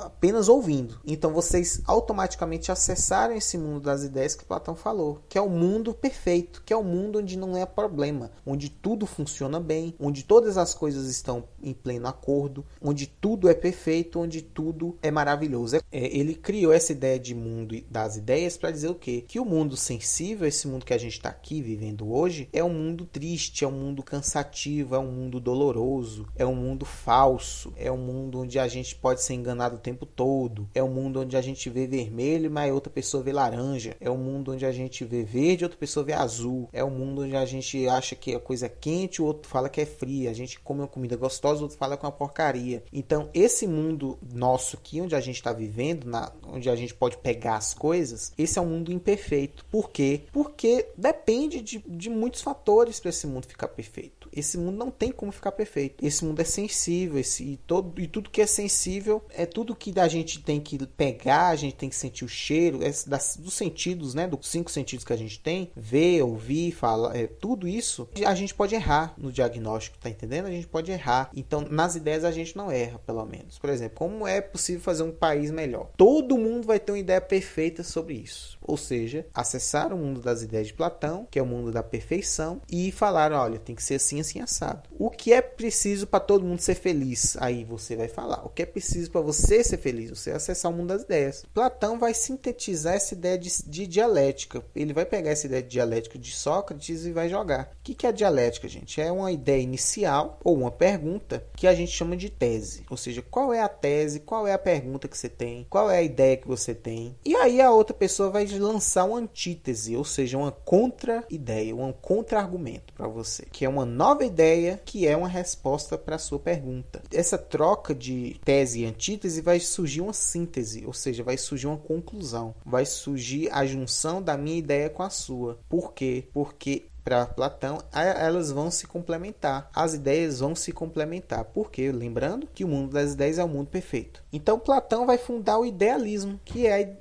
apenas 0.02 0.50
ouvindo. 0.50 1.00
Então 1.06 1.34
vocês 1.34 1.82
automaticamente 1.86 2.72
acessaram 2.72 3.36
esse 3.36 3.58
mundo 3.58 3.82
das 3.82 4.04
ideias 4.04 4.36
que 4.36 4.46
Platão 4.46 4.76
falou, 4.76 5.22
que 5.30 5.38
é 5.38 5.42
o 5.42 5.50
mundo 5.50 5.94
perfeito, 5.94 6.62
que 6.66 6.74
é 6.74 6.78
o 6.78 6.84
mundo 6.84 7.20
onde 7.20 7.38
não 7.38 7.56
é 7.58 7.66
problema, 7.66 8.32
onde 8.46 8.70
tudo 8.70 9.06
funciona 9.06 9.60
bem, 9.60 9.94
onde 10.00 10.24
todas 10.24 10.58
as 10.58 10.74
coisas 10.74 11.08
estão 11.10 11.44
em 11.62 11.74
pleno 11.74 12.08
acordo, 12.08 12.66
onde 12.82 13.08
tudo 13.08 13.50
é 13.50 13.54
perfeito, 13.54 14.20
onde 14.20 14.42
tudo 14.42 14.98
é 15.02 15.12
maravilhoso. 15.12 15.78
É, 15.78 15.82
ele 15.92 16.36
criou 16.36 16.74
essa 16.74 16.92
ideia 16.92 17.20
de 17.20 17.34
mundo 17.34 17.76
das 17.90 18.16
ideias 18.18 18.58
para 18.58 18.72
dizer 18.72 18.90
o 18.90 18.96
quê? 18.96 19.24
Que 19.28 19.40
o 19.40 19.46
mundo 19.46 19.76
sensível, 19.76 20.48
esse 20.48 20.68
mundo 20.68 20.86
que 20.86 20.94
a 20.94 20.98
gente 20.98 21.14
está 21.14 21.30
aqui 21.30 21.62
vivendo 21.62 22.12
hoje, 22.12 22.50
é 22.54 22.64
um 22.64 22.74
mundo 22.74 23.06
triste, 23.06 23.64
é 23.64 23.68
um 23.68 23.72
mundo 23.72 24.04
cansativo, 24.04 24.96
é 24.96 25.00
um 25.00 25.12
mundo 25.12 25.40
doloroso, 25.40 26.28
é 26.36 26.46
um 26.46 26.56
mundo 26.56 26.86
falso, 26.86 27.74
é 27.76 27.92
um 27.92 27.98
mundo 27.98 28.42
onde 28.42 28.60
a 28.60 28.68
gente 28.68 28.96
pode 28.96 29.22
ser 29.22 29.34
enganado 29.34 29.78
tempo 29.88 30.06
todo. 30.06 30.68
É 30.76 30.84
um 30.84 30.90
mundo 30.90 31.22
onde 31.22 31.38
a 31.38 31.42
gente 31.42 31.70
vê 31.70 31.88
vermelho, 31.88 32.52
mas 32.52 32.74
outra 32.74 32.92
pessoa 32.92 33.24
vê 33.24 33.32
laranja. 33.32 33.96
É 34.02 34.12
um 34.12 34.18
mundo 34.18 34.52
onde 34.52 34.66
a 34.66 34.72
gente 34.72 35.06
vê 35.06 35.24
verde, 35.24 35.64
outra 35.64 35.80
pessoa 35.80 36.06
vê 36.06 36.12
azul. 36.12 36.70
É 36.74 36.84
um 36.84 36.90
mundo 36.90 37.22
onde 37.22 37.36
a 37.38 37.46
gente 37.46 37.88
acha 37.88 38.14
que 38.16 38.36
a 38.36 38.40
coisa 38.40 38.66
é 38.66 38.70
quente, 38.70 39.22
o 39.22 39.26
outro 39.26 39.50
fala 39.50 39.70
que 39.70 39.80
é 39.80 39.86
fria. 39.86 40.30
A 40.30 40.34
gente 40.34 40.60
come 40.60 40.82
uma 40.82 40.88
comida 40.88 41.16
gostosa, 41.16 41.62
o 41.62 41.64
outro 41.64 41.78
fala 41.78 41.96
que 41.96 42.06
é 42.06 42.08
uma 42.08 42.12
porcaria. 42.12 42.84
Então, 42.92 43.30
esse 43.34 43.66
mundo 43.66 44.20
nosso 44.34 44.76
aqui, 44.76 45.00
onde 45.00 45.16
a 45.16 45.22
gente 45.22 45.38
está 45.38 45.54
vivendo, 45.54 46.06
na, 46.06 46.34
onde 46.44 46.70
a 46.70 46.76
gente 46.76 46.94
pode 46.94 47.18
pegar 47.18 47.56
as 47.56 47.74
coisas, 47.74 48.34
esse 48.38 48.60
é 48.60 48.62
um 48.62 48.68
mundo 48.68 48.92
imperfeito. 48.92 49.64
Por 49.72 49.90
quê? 49.90 50.24
Porque 50.34 50.90
depende 50.98 51.62
de, 51.62 51.80
de 51.80 52.10
muitos 52.10 52.42
fatores 52.42 53.00
para 53.00 53.10
esse 53.10 53.26
mundo 53.26 53.48
ficar 53.48 53.70
perfeito. 53.70 54.28
Esse 54.34 54.58
mundo 54.58 54.78
não 54.78 54.92
tem 54.92 55.12
como 55.12 55.32
ficar 55.32 55.54
perfeito. 55.54 56.06
Esse 56.06 56.26
mundo 56.26 56.42
é 56.42 56.46
sensível, 56.46 57.18
esse, 57.18 57.44
e, 57.44 57.58
todo, 57.58 58.00
e 58.02 58.08
tudo 58.08 58.30
que 58.30 58.42
é 58.42 58.48
sensível 58.48 59.24
é 59.30 59.46
tudo 59.46 59.77
que 59.78 59.98
a 60.00 60.08
gente 60.08 60.42
tem 60.42 60.60
que 60.60 60.78
pegar, 60.88 61.48
a 61.48 61.56
gente 61.56 61.76
tem 61.76 61.90
que 61.90 61.96
sentir 61.96 62.26
o 62.26 62.28
cheiro, 62.28 62.84
é 62.84 62.92
das, 63.06 63.38
dos 63.38 63.54
sentidos, 63.54 64.14
né? 64.14 64.28
Dos 64.28 64.48
cinco 64.48 64.72
sentidos 64.72 65.06
que 65.06 65.14
a 65.14 65.18
gente 65.18 65.40
tem, 65.40 65.72
ver, 65.76 66.22
ouvir, 66.24 66.72
falar, 66.72 67.16
é, 67.16 67.28
tudo 67.28 67.68
isso, 67.68 68.08
a 68.26 68.36
gente 68.36 68.54
pode 68.54 68.76
errar 68.76 69.14
no 69.18 69.32
diagnóstico, 69.32 69.98
tá 69.98 70.10
entendendo? 70.10 70.48
A 70.48 70.52
gente 70.52 70.68
pode 70.68 70.92
errar. 70.92 71.30
Então, 71.36 71.62
nas 71.62 71.96
ideias 71.96 72.24
a 72.24 72.32
gente 72.32 72.56
não 72.56 72.72
erra, 72.72 73.00
pelo 73.00 73.26
menos. 73.26 73.58
Por 73.60 73.70
exemplo, 73.70 73.98
como 73.98 74.28
é 74.28 74.42
possível 74.42 74.82
fazer 74.82 75.04
um 75.04 75.12
país 75.12 75.52
melhor? 75.52 75.90
Todo 75.96 76.38
mundo 76.38 76.66
vai 76.66 76.80
ter 76.80 76.92
uma 76.92 77.00
ideia 77.00 77.22
perfeita 77.22 77.84
sobre 77.84 78.16
isso. 78.16 78.57
Ou 78.68 78.78
seja, 78.78 79.26
acessar 79.34 79.94
o 79.94 79.98
mundo 79.98 80.22
das 80.22 80.42
ideias 80.42 80.68
de 80.68 80.74
Platão, 80.74 81.28
que 81.32 81.40
é 81.40 81.42
o 81.42 81.46
mundo 81.46 81.72
da 81.72 81.82
perfeição, 81.82 82.62
e 82.70 82.92
falar, 82.92 83.32
olha, 83.32 83.58
tem 83.58 83.76
que 83.76 83.84
ser 83.84 83.96
assim, 83.96 84.20
assim, 84.20 84.42
assado. 84.42 84.90
O 85.00 85.10
que 85.10 85.34
é 85.34 85.42
preciso 85.42 86.06
para 86.06 86.20
todo 86.20 86.46
mundo 86.46 86.60
ser 86.60 86.76
feliz? 86.76 87.38
Aí 87.40 87.64
você 87.64 87.96
vai 87.96 88.08
falar. 88.08 88.46
O 88.46 88.50
que 88.50 88.62
é 88.62 88.66
preciso 88.66 89.10
para 89.10 89.22
você 89.22 89.64
ser 89.64 89.78
feliz? 89.78 90.10
Você 90.10 90.32
acessar 90.32 90.72
o 90.72 90.76
mundo 90.76 90.90
das 90.90 91.04
ideias. 91.04 91.46
Platão 91.54 91.98
vai 91.98 92.14
sintetizar 92.14 92.96
essa 92.96 93.14
ideia 93.14 93.38
de, 93.38 93.50
de 93.66 93.88
dialética. 93.88 94.64
Ele 94.76 94.94
vai 94.94 95.06
pegar 95.06 95.32
essa 95.32 95.48
ideia 95.48 95.64
de 95.64 95.70
dialética 95.70 96.20
de 96.20 96.32
Sócrates 96.32 97.06
e 97.06 97.12
vai 97.12 97.30
jogar. 97.30 97.72
O 97.80 97.84
que, 97.84 97.96
que 97.96 98.06
é 98.06 98.10
a 98.10 98.14
dialética, 98.14 98.68
gente? 98.68 99.00
É 99.00 99.12
uma 99.12 99.32
ideia 99.32 99.62
inicial 99.62 100.40
ou 100.44 100.58
uma 100.58 100.72
pergunta 100.72 101.44
que 101.56 101.68
a 101.68 101.74
gente 101.74 101.92
chama 101.92 102.18
de 102.18 102.30
tese. 102.30 102.86
Ou 102.90 102.98
seja, 102.98 103.22
qual 103.22 103.54
é 103.54 103.62
a 103.62 103.70
tese, 103.70 104.20
qual 104.20 104.48
é 104.48 104.54
a 104.54 104.60
pergunta 104.60 105.08
que 105.08 105.18
você 105.18 105.30
tem, 105.30 105.66
qual 105.70 105.90
é 105.90 105.98
a 105.98 106.04
ideia 106.04 106.38
que 106.38 106.48
você 106.48 106.74
tem. 106.74 107.16
E 107.24 107.36
aí 107.36 107.62
a 107.62 107.72
outra 107.72 107.94
pessoa 107.94 108.30
vai 108.30 108.46
lançar 108.60 109.06
uma 109.06 109.20
antítese, 109.20 109.96
ou 109.96 110.04
seja, 110.04 110.38
uma 110.38 110.52
contra-ideia, 110.52 111.76
um 111.76 111.92
contra-argumento 111.92 112.94
para 112.94 113.08
você, 113.08 113.46
que 113.52 113.66
é 113.66 113.70
uma 113.70 113.86
nova 113.86 114.26
ideia 114.26 114.82
que 114.86 115.08
é 115.08 115.16
uma 115.16 115.28
resposta 115.28 115.98
para 115.98 116.16
a 116.16 116.20
sua 116.20 116.40
pergunta. 116.40 117.02
Essa 117.12 117.38
troca 117.38 117.94
de 117.94 118.40
tese 118.44 118.82
e 118.82 118.86
antítese 118.86 119.42
vai 119.42 119.60
surgir 119.60 120.02
uma 120.02 120.14
síntese, 120.14 120.86
ou 120.86 120.94
seja, 120.94 121.24
vai 121.24 121.38
surgir 121.38 121.68
uma 121.68 121.78
conclusão, 121.78 122.56
vai 122.66 122.86
surgir 122.86 123.50
a 123.52 123.66
junção 123.66 124.22
da 124.22 124.38
minha 124.38 124.58
ideia 124.58 124.90
com 124.90 125.04
a 125.04 125.10
sua. 125.10 125.60
Por 125.70 125.94
quê? 125.94 126.28
Porque 126.34 126.86
para 127.08 127.26
Platão, 127.26 127.78
elas 127.94 128.52
vão 128.52 128.70
se 128.70 128.86
complementar. 128.86 129.72
As 129.74 129.94
ideias 129.94 130.42
vão 130.42 130.54
se 130.54 130.74
complementar. 130.74 131.46
Porque, 131.46 131.90
lembrando 131.90 132.46
que 132.54 132.66
o 132.66 132.68
mundo 132.68 132.92
das 132.92 133.14
ideias 133.14 133.40
é 133.40 133.44
o 133.46 133.48
mundo 133.48 133.70
perfeito. 133.70 134.22
Então, 134.34 134.60
Platão 134.60 135.06
vai 135.06 135.18
fundar 135.18 135.58
o 135.58 135.66
idealismo, 135.66 136.38
que 136.44 136.68
é 136.68 136.98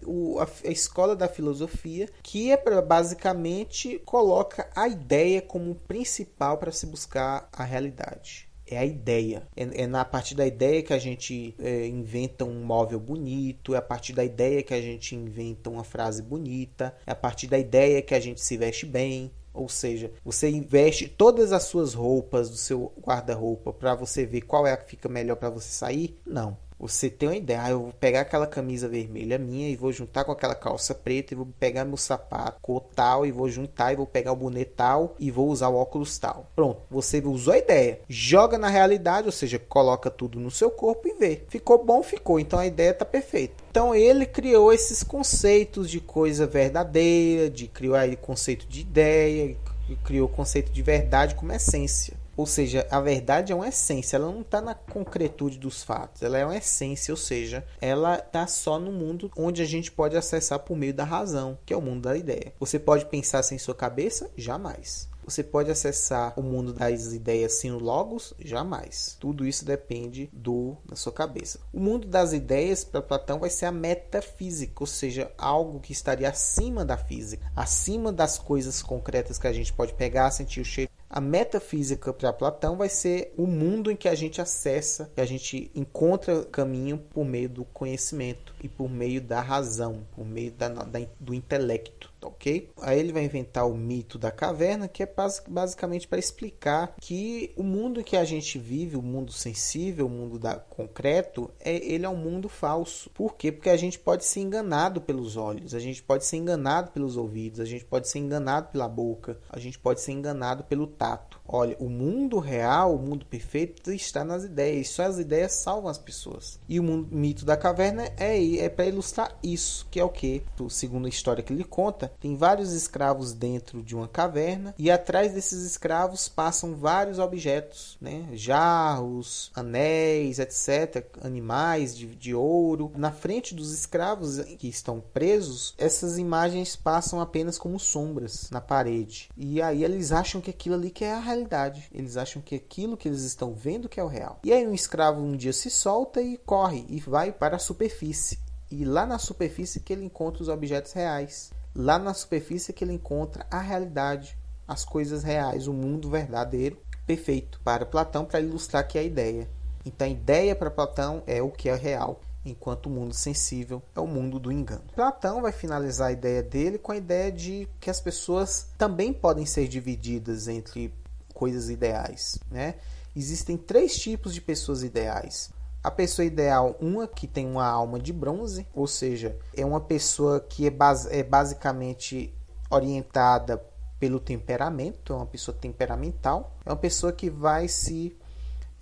a, 0.63 0.71
escola 0.71 1.17
da 1.17 1.27
filosofia, 1.27 2.09
que 2.23 2.53
é 2.53 2.81
basicamente 2.81 4.01
coloca 4.05 4.71
a 4.77 4.87
ideia 4.87 5.43
como 5.43 5.75
principal 5.75 6.57
para 6.59 6.71
se 6.71 6.87
buscar 6.87 7.49
a 7.53 7.65
realidade 7.65 8.47
é 8.69 8.79
a 8.79 8.85
ideia. 8.85 9.47
É, 9.57 9.83
é, 9.83 9.87
na 9.87 10.05
partir 10.05 10.35
da 10.35 10.45
ideia 10.45 10.83
que 10.83 10.93
a 10.93 10.99
gente 10.99 11.55
é, 11.57 11.87
inventa 11.87 12.45
um 12.45 12.65
móvel 12.65 12.99
bonito, 12.99 13.75
é 13.77 13.79
a 13.79 13.83
partir 13.83 14.13
da 14.13 14.25
ideia 14.25 14.61
que 14.61 14.75
a 14.75 14.81
gente 14.81 15.15
inventa 15.15 15.71
uma 15.71 15.85
frase 15.85 16.21
bonita, 16.21 16.93
é 17.07 17.13
a 17.13 17.15
partir 17.15 17.47
da 17.47 17.57
ideia 17.57 18.03
que 18.03 18.13
a 18.13 18.19
gente 18.19 18.41
se 18.41 18.57
veste 18.57 18.85
bem, 18.85 19.31
ou 19.57 19.69
seja, 19.69 20.13
você 20.25 20.49
investe 20.49 21.09
todas 21.09 21.53
as 21.53 21.65
suas 21.65 21.95
roupas 21.95 22.51
do 22.51 22.57
seu 22.57 22.93
guarda-roupa 23.01 23.73
para 23.73 23.95
você 23.95 24.25
ver 24.25 24.43
qual 24.43 24.67
é 24.67 24.73
a 24.73 24.77
que 24.77 24.91
fica 24.91 25.09
melhor 25.09 25.37
para 25.37 25.51
você 25.51 25.69
sair? 25.69 26.19
Não. 26.27 26.57
Você 26.79 27.09
tem 27.09 27.31
uma 27.31 27.37
ideia, 27.37 27.63
ah, 27.63 27.71
eu 27.71 27.81
vou 27.81 27.93
pegar 27.93 28.21
aquela 28.21 28.47
camisa 28.47 28.87
vermelha 28.87 29.39
minha 29.39 29.71
e 29.71 29.77
vou 29.77 29.91
juntar 29.93 30.25
com 30.25 30.33
aquela 30.33 30.55
calça 30.55 30.95
preta 30.95 31.33
e 31.33 31.37
vou 31.37 31.49
pegar 31.59 31.87
meu 31.87 31.97
sapato 31.97 32.61
tal 32.95 33.25
e 33.25 33.33
vou 33.33 33.49
juntar 33.49 33.93
e 33.93 33.97
vou 33.97 34.07
pegar 34.07 34.33
o 34.33 34.37
boné 34.37 34.65
tal 34.65 35.15
e 35.19 35.31
vou 35.31 35.49
usar 35.49 35.69
o 35.69 35.77
óculos 35.77 36.19
tal. 36.19 36.51
Pronto, 36.55 36.83
você 36.91 37.19
usou 37.21 37.55
a 37.55 37.59
ideia, 37.59 38.01
joga 38.09 38.59
na 38.59 38.69
realidade, 38.69 39.27
ou 39.27 39.33
seja, 39.33 39.59
coloca 39.59 40.11
tudo 40.11 40.39
no 40.39 40.51
seu 40.51 40.71
corpo 40.71 41.09
e 41.09 41.15
vê. 41.15 41.45
Ficou 41.49 41.83
bom, 41.83 42.03
ficou. 42.03 42.39
Então 42.39 42.59
a 42.59 42.67
ideia 42.67 42.91
está 42.91 43.07
perfeita. 43.07 43.66
Então 43.77 43.95
ele 43.95 44.25
criou 44.25 44.73
esses 44.73 45.03
conceitos 45.03 45.91
de 45.91 46.01
coisa 46.01 46.47
verdadeira, 46.47 47.51
de 47.51 47.69
criou 47.69 47.95
aí 47.95 48.17
conceito 48.17 48.67
de 48.67 48.81
ideia, 48.81 49.55
criou 50.03 50.27
o 50.27 50.33
conceito 50.33 50.73
de 50.73 50.81
verdade 50.81 51.35
como 51.35 51.53
essência. 51.53 52.17
Ou 52.35 52.47
seja, 52.47 52.87
a 52.91 52.99
verdade 53.03 53.53
é 53.53 53.55
uma 53.55 53.69
essência, 53.69 54.17
ela 54.17 54.33
não 54.33 54.41
está 54.41 54.63
na 54.63 54.75
concretude 54.75 55.59
dos 55.59 55.83
fatos, 55.83 56.23
ela 56.23 56.39
é 56.39 56.45
uma 56.47 56.57
essência, 56.57 57.13
ou 57.13 57.19
seja, 57.19 57.67
ela 57.79 58.17
está 58.17 58.47
só 58.47 58.79
no 58.79 58.91
mundo 58.91 59.31
onde 59.37 59.61
a 59.61 59.67
gente 59.67 59.93
pode 59.93 60.17
acessar 60.17 60.61
por 60.61 60.75
meio 60.75 60.95
da 60.95 61.05
razão, 61.05 61.59
que 61.67 61.75
é 61.75 61.77
o 61.77 61.83
mundo 61.83 62.09
da 62.09 62.17
ideia. 62.17 62.55
Você 62.59 62.79
pode 62.79 63.05
pensar 63.05 63.43
sem 63.43 63.59
sua 63.59 63.75
cabeça? 63.75 64.31
Jamais. 64.39 65.07
Você 65.27 65.43
pode 65.43 65.73
acessar 65.73 66.39
o 66.39 66.43
mundo 66.43 66.73
das 66.73 67.13
ideias 67.13 67.55
sem 67.55 67.73
logos? 67.73 68.33
Jamais. 68.39 69.17
Tudo 69.19 69.45
isso 69.45 69.65
depende 69.65 70.31
do 70.33 70.77
da 70.85 70.95
sua 70.95 71.13
cabeça. 71.13 71.59
O 71.73 71.81
mundo 71.81 72.07
das 72.07 72.33
ideias 72.33 72.85
para 72.85 73.03
Platão 73.03 73.41
vai 73.41 73.51
ser 73.51 73.67
a 73.67 73.73
metafísica, 73.73 74.75
ou 74.79 74.87
seja, 74.87 75.33
algo 75.37 75.81
que 75.81 75.91
estaria 75.91 76.29
acima 76.29 76.85
da 76.85 76.97
física, 76.97 77.51
acima 77.57 78.13
das 78.13 78.39
coisas 78.39 78.81
concretas 78.81 79.37
que 79.37 79.49
a 79.49 79.53
gente 79.53 79.73
pode 79.73 79.95
pegar, 79.95 80.31
sentir 80.31 80.61
o 80.61 80.65
cheiro 80.65 80.91
a 81.09 81.21
metafísica 81.21 82.13
para 82.13 82.33
Platão 82.33 82.77
vai 82.77 82.89
ser 82.89 83.33
o 83.37 83.47
mundo 83.47 83.91
em 83.91 83.97
que 83.97 84.09
a 84.09 84.15
gente 84.15 84.41
acessa, 84.41 85.11
que 85.15 85.21
a 85.21 85.25
gente 85.25 85.71
encontra 85.75 86.45
caminho 86.45 86.99
por 86.99 87.25
meio 87.25 87.49
do 87.49 87.65
conhecimento 87.65 88.55
e 88.63 88.69
por 88.69 88.91
meio 88.91 89.21
da 89.21 89.41
razão, 89.41 90.07
por 90.15 90.27
meio 90.27 90.51
da, 90.53 90.69
da, 90.69 91.01
do 91.21 91.33
intelecto, 91.33 92.13
ok? 92.23 92.71
Aí 92.81 92.99
ele 92.99 93.13
vai 93.13 93.25
inventar 93.25 93.69
o 93.69 93.77
mito 93.77 94.19
da 94.19 94.31
caverna, 94.31 94.89
que 94.89 95.03
é 95.03 95.15
basicamente 95.49 96.09
para 96.09 96.19
explicar 96.19 96.95
que 97.01 97.53
o 97.57 97.63
mundo 97.63 98.03
que 98.03 98.17
a 98.17 98.25
gente 98.25 98.59
vive, 98.59 98.97
o 98.97 99.03
mundo 99.03 99.33
sensível, 99.33 100.07
o 100.07 100.11
mundo 100.11 100.39
da, 100.39 100.57
concreto, 100.57 101.51
é, 101.61 101.77
ele 101.77 102.07
é 102.07 102.09
um 102.09 102.17
mundo 102.17 102.49
falso. 102.49 103.11
Por 103.11 103.37
quê? 103.37 103.51
Porque 103.53 103.71
a 103.71 103.77
gente 103.77 103.99
pode 103.99 104.25
ser 104.25 104.41
enganado 104.41 105.01
pelos 105.01 105.37
olhos, 105.37 105.75
a 105.75 105.79
gente 105.79 106.03
pode 106.03 106.25
ser 106.25 106.37
enganado 106.37 106.91
pelos 106.91 107.17
ouvidos, 107.17 107.61
a 107.61 107.65
gente 107.65 107.85
pode 107.85 108.09
ser 108.09 108.19
enganado 108.19 108.69
pela 108.71 108.89
boca, 108.89 109.39
a 109.51 109.59
gente 109.59 109.79
pode 109.79 110.01
ser 110.01 110.13
enganado 110.13 110.65
pelo 110.65 110.87
tato. 110.87 111.36
Olha, 111.49 111.77
o 111.79 111.89
mundo 111.89 112.39
real, 112.39 112.95
o 112.95 112.99
mundo 112.99 113.25
perfeito 113.27 113.93
está 113.93 114.25
nas 114.25 114.45
ideias. 114.45 114.89
Só 114.89 115.05
as 115.05 115.19
ideias 115.19 115.53
salvam 115.53 115.91
as 115.91 115.99
pessoas. 115.99 116.59
E 116.69 116.81
o 116.81 116.83
mundo, 116.83 117.09
mito 117.11 117.45
da 117.45 117.57
caverna 117.57 118.05
é, 118.17 118.57
é 118.59 118.69
para 118.69 118.87
ilustrar 118.87 119.37
isso, 119.43 119.87
que 119.91 120.01
é 120.01 120.05
o 120.05 120.09
que? 120.09 120.43
Segundo 120.69 121.07
a 121.07 121.09
história 121.09 121.43
que 121.43 121.53
ele 121.53 121.65
conta, 121.65 122.13
tem 122.21 122.37
vários 122.37 122.73
escravos 122.73 123.33
dentro 123.33 123.83
de 123.83 123.95
uma 123.95 124.09
caverna 124.09 124.75
e 124.79 124.91
atrás 124.91 125.33
desses 125.33 125.63
escravos 125.63 126.29
passam 126.29 126.75
vários 126.75 127.19
objetos, 127.19 127.97
né? 128.01 128.29
Jarros, 128.33 129.51
anéis, 129.55 130.39
etc. 130.39 131.07
Animais 131.23 131.97
de, 131.97 132.07
de 132.07 132.35
ouro. 132.35 132.93
Na 132.97 133.13
frente 133.13 133.55
dos 133.55 133.73
escravos 133.73 134.41
que 134.59 134.69
estão 134.69 135.01
presos, 135.01 135.75
essas 135.79 136.19
imagens 136.19 136.77
passam 136.77 137.21
apenas 137.21 137.59
como 137.59 137.79
sombras 137.79 138.51
na 138.51 138.61
parede. 138.61 139.29
E 139.37 139.63
aí 139.63 139.85
eles 139.85 140.13
acham 140.13 140.41
que 140.41 140.51
aquilo 140.51 140.75
ali 140.75 140.91
que 140.91 141.05
é 141.05 141.13
a 141.13 141.21
realidade. 141.37 141.89
Eles 141.93 142.17
acham 142.17 142.43
que 142.43 142.55
aquilo 142.55 142.97
que 142.97 143.09
eles 143.09 143.23
estão 143.23 143.55
vendo 143.55 143.89
que 143.89 144.01
é 144.01 144.05
o 144.05 144.09
real. 144.09 144.39
E 144.43 144.53
aí 144.53 144.67
um 144.67 144.75
escravo 144.75 145.21
um 145.21 145.37
dia 145.37 145.53
se 145.53 145.71
solta 145.71 146.21
e 146.21 146.37
corre 146.37 146.85
e 146.89 146.99
vai 147.01 147.33
para 147.33 147.57
a 147.57 147.61
superfície. 147.61 148.39
E 148.71 148.85
lá 148.85 149.07
na 149.07 149.19
superfície 149.19 149.81
que 149.81 149.93
ele 149.93 150.05
encontra 150.05 150.43
os 150.43 150.49
objetos 150.49 150.93
reais. 150.93 151.53
Lá 151.75 151.99
na 151.99 152.15
superfície 152.15 152.73
que 152.73 152.83
ele 152.83 152.95
encontra 152.95 153.47
a 153.51 153.61
realidade, 153.61 154.37
as 154.67 154.85
coisas 154.85 155.23
reais, 155.23 155.69
o 155.69 155.73
mundo 155.73 156.11
verdadeiro, 156.11 156.79
perfeito 157.07 157.61
para 157.63 157.87
Platão 157.87 158.25
para 158.25 158.41
ilustrar 158.41 158.87
que 158.89 158.99
é 158.99 159.03
a 159.03 159.05
ideia. 159.05 159.49
Então 159.85 160.07
a 160.07 160.11
ideia 160.11 160.57
para 160.57 160.71
Platão 160.71 161.23
é 161.27 161.41
o 161.41 161.51
que 161.51 161.69
é 161.69 161.75
real 161.75 162.21
enquanto 162.45 162.87
o 162.87 162.91
mundo 162.91 163.13
sensível 163.13 163.83
é 163.95 164.01
o 164.01 164.07
mundo 164.07 164.39
do 164.39 164.53
engano. 164.53 164.85
Platão 164.95 165.43
vai 165.43 165.53
finalizar 165.53 166.09
a 166.09 166.13
ideia 166.13 166.43
dele 166.43 166.79
com 166.79 166.93
a 166.93 166.97
ideia 166.97 167.31
de 167.31 167.69
que 167.81 167.91
as 167.91 168.01
pessoas 168.01 168.69
também 168.79 169.13
podem 169.13 169.45
ser 169.45 169.67
divididas 169.69 170.49
entre 170.49 170.93
coisas 171.37 171.69
ideais, 171.69 172.39
né? 172.51 172.77
Existem 173.15 173.57
três 173.57 173.95
tipos 173.97 174.33
de 174.33 174.41
pessoas 174.41 174.83
ideais. 174.83 175.51
A 175.85 175.91
pessoa 175.91 176.25
ideal, 176.25 176.77
uma 176.81 177.07
que 177.07 177.27
tem 177.27 177.47
uma 177.47 177.67
alma 177.67 178.01
de 178.01 178.13
bronze, 178.13 178.67
ou 178.75 178.87
seja, 178.87 179.37
é 179.55 179.65
uma 179.65 179.81
pessoa 179.81 180.41
que 180.41 180.67
é, 180.67 180.71
base, 180.71 181.09
é 181.15 181.23
basicamente 181.23 182.35
orientada 182.71 183.63
pelo 184.01 184.19
temperamento, 184.19 185.13
é 185.13 185.17
uma 185.17 185.27
pessoa 185.27 185.57
temperamental, 185.57 186.57
é 186.65 186.71
uma 186.71 186.77
pessoa 186.77 187.13
que 187.13 187.31
vai 187.31 187.69
se 187.69 188.17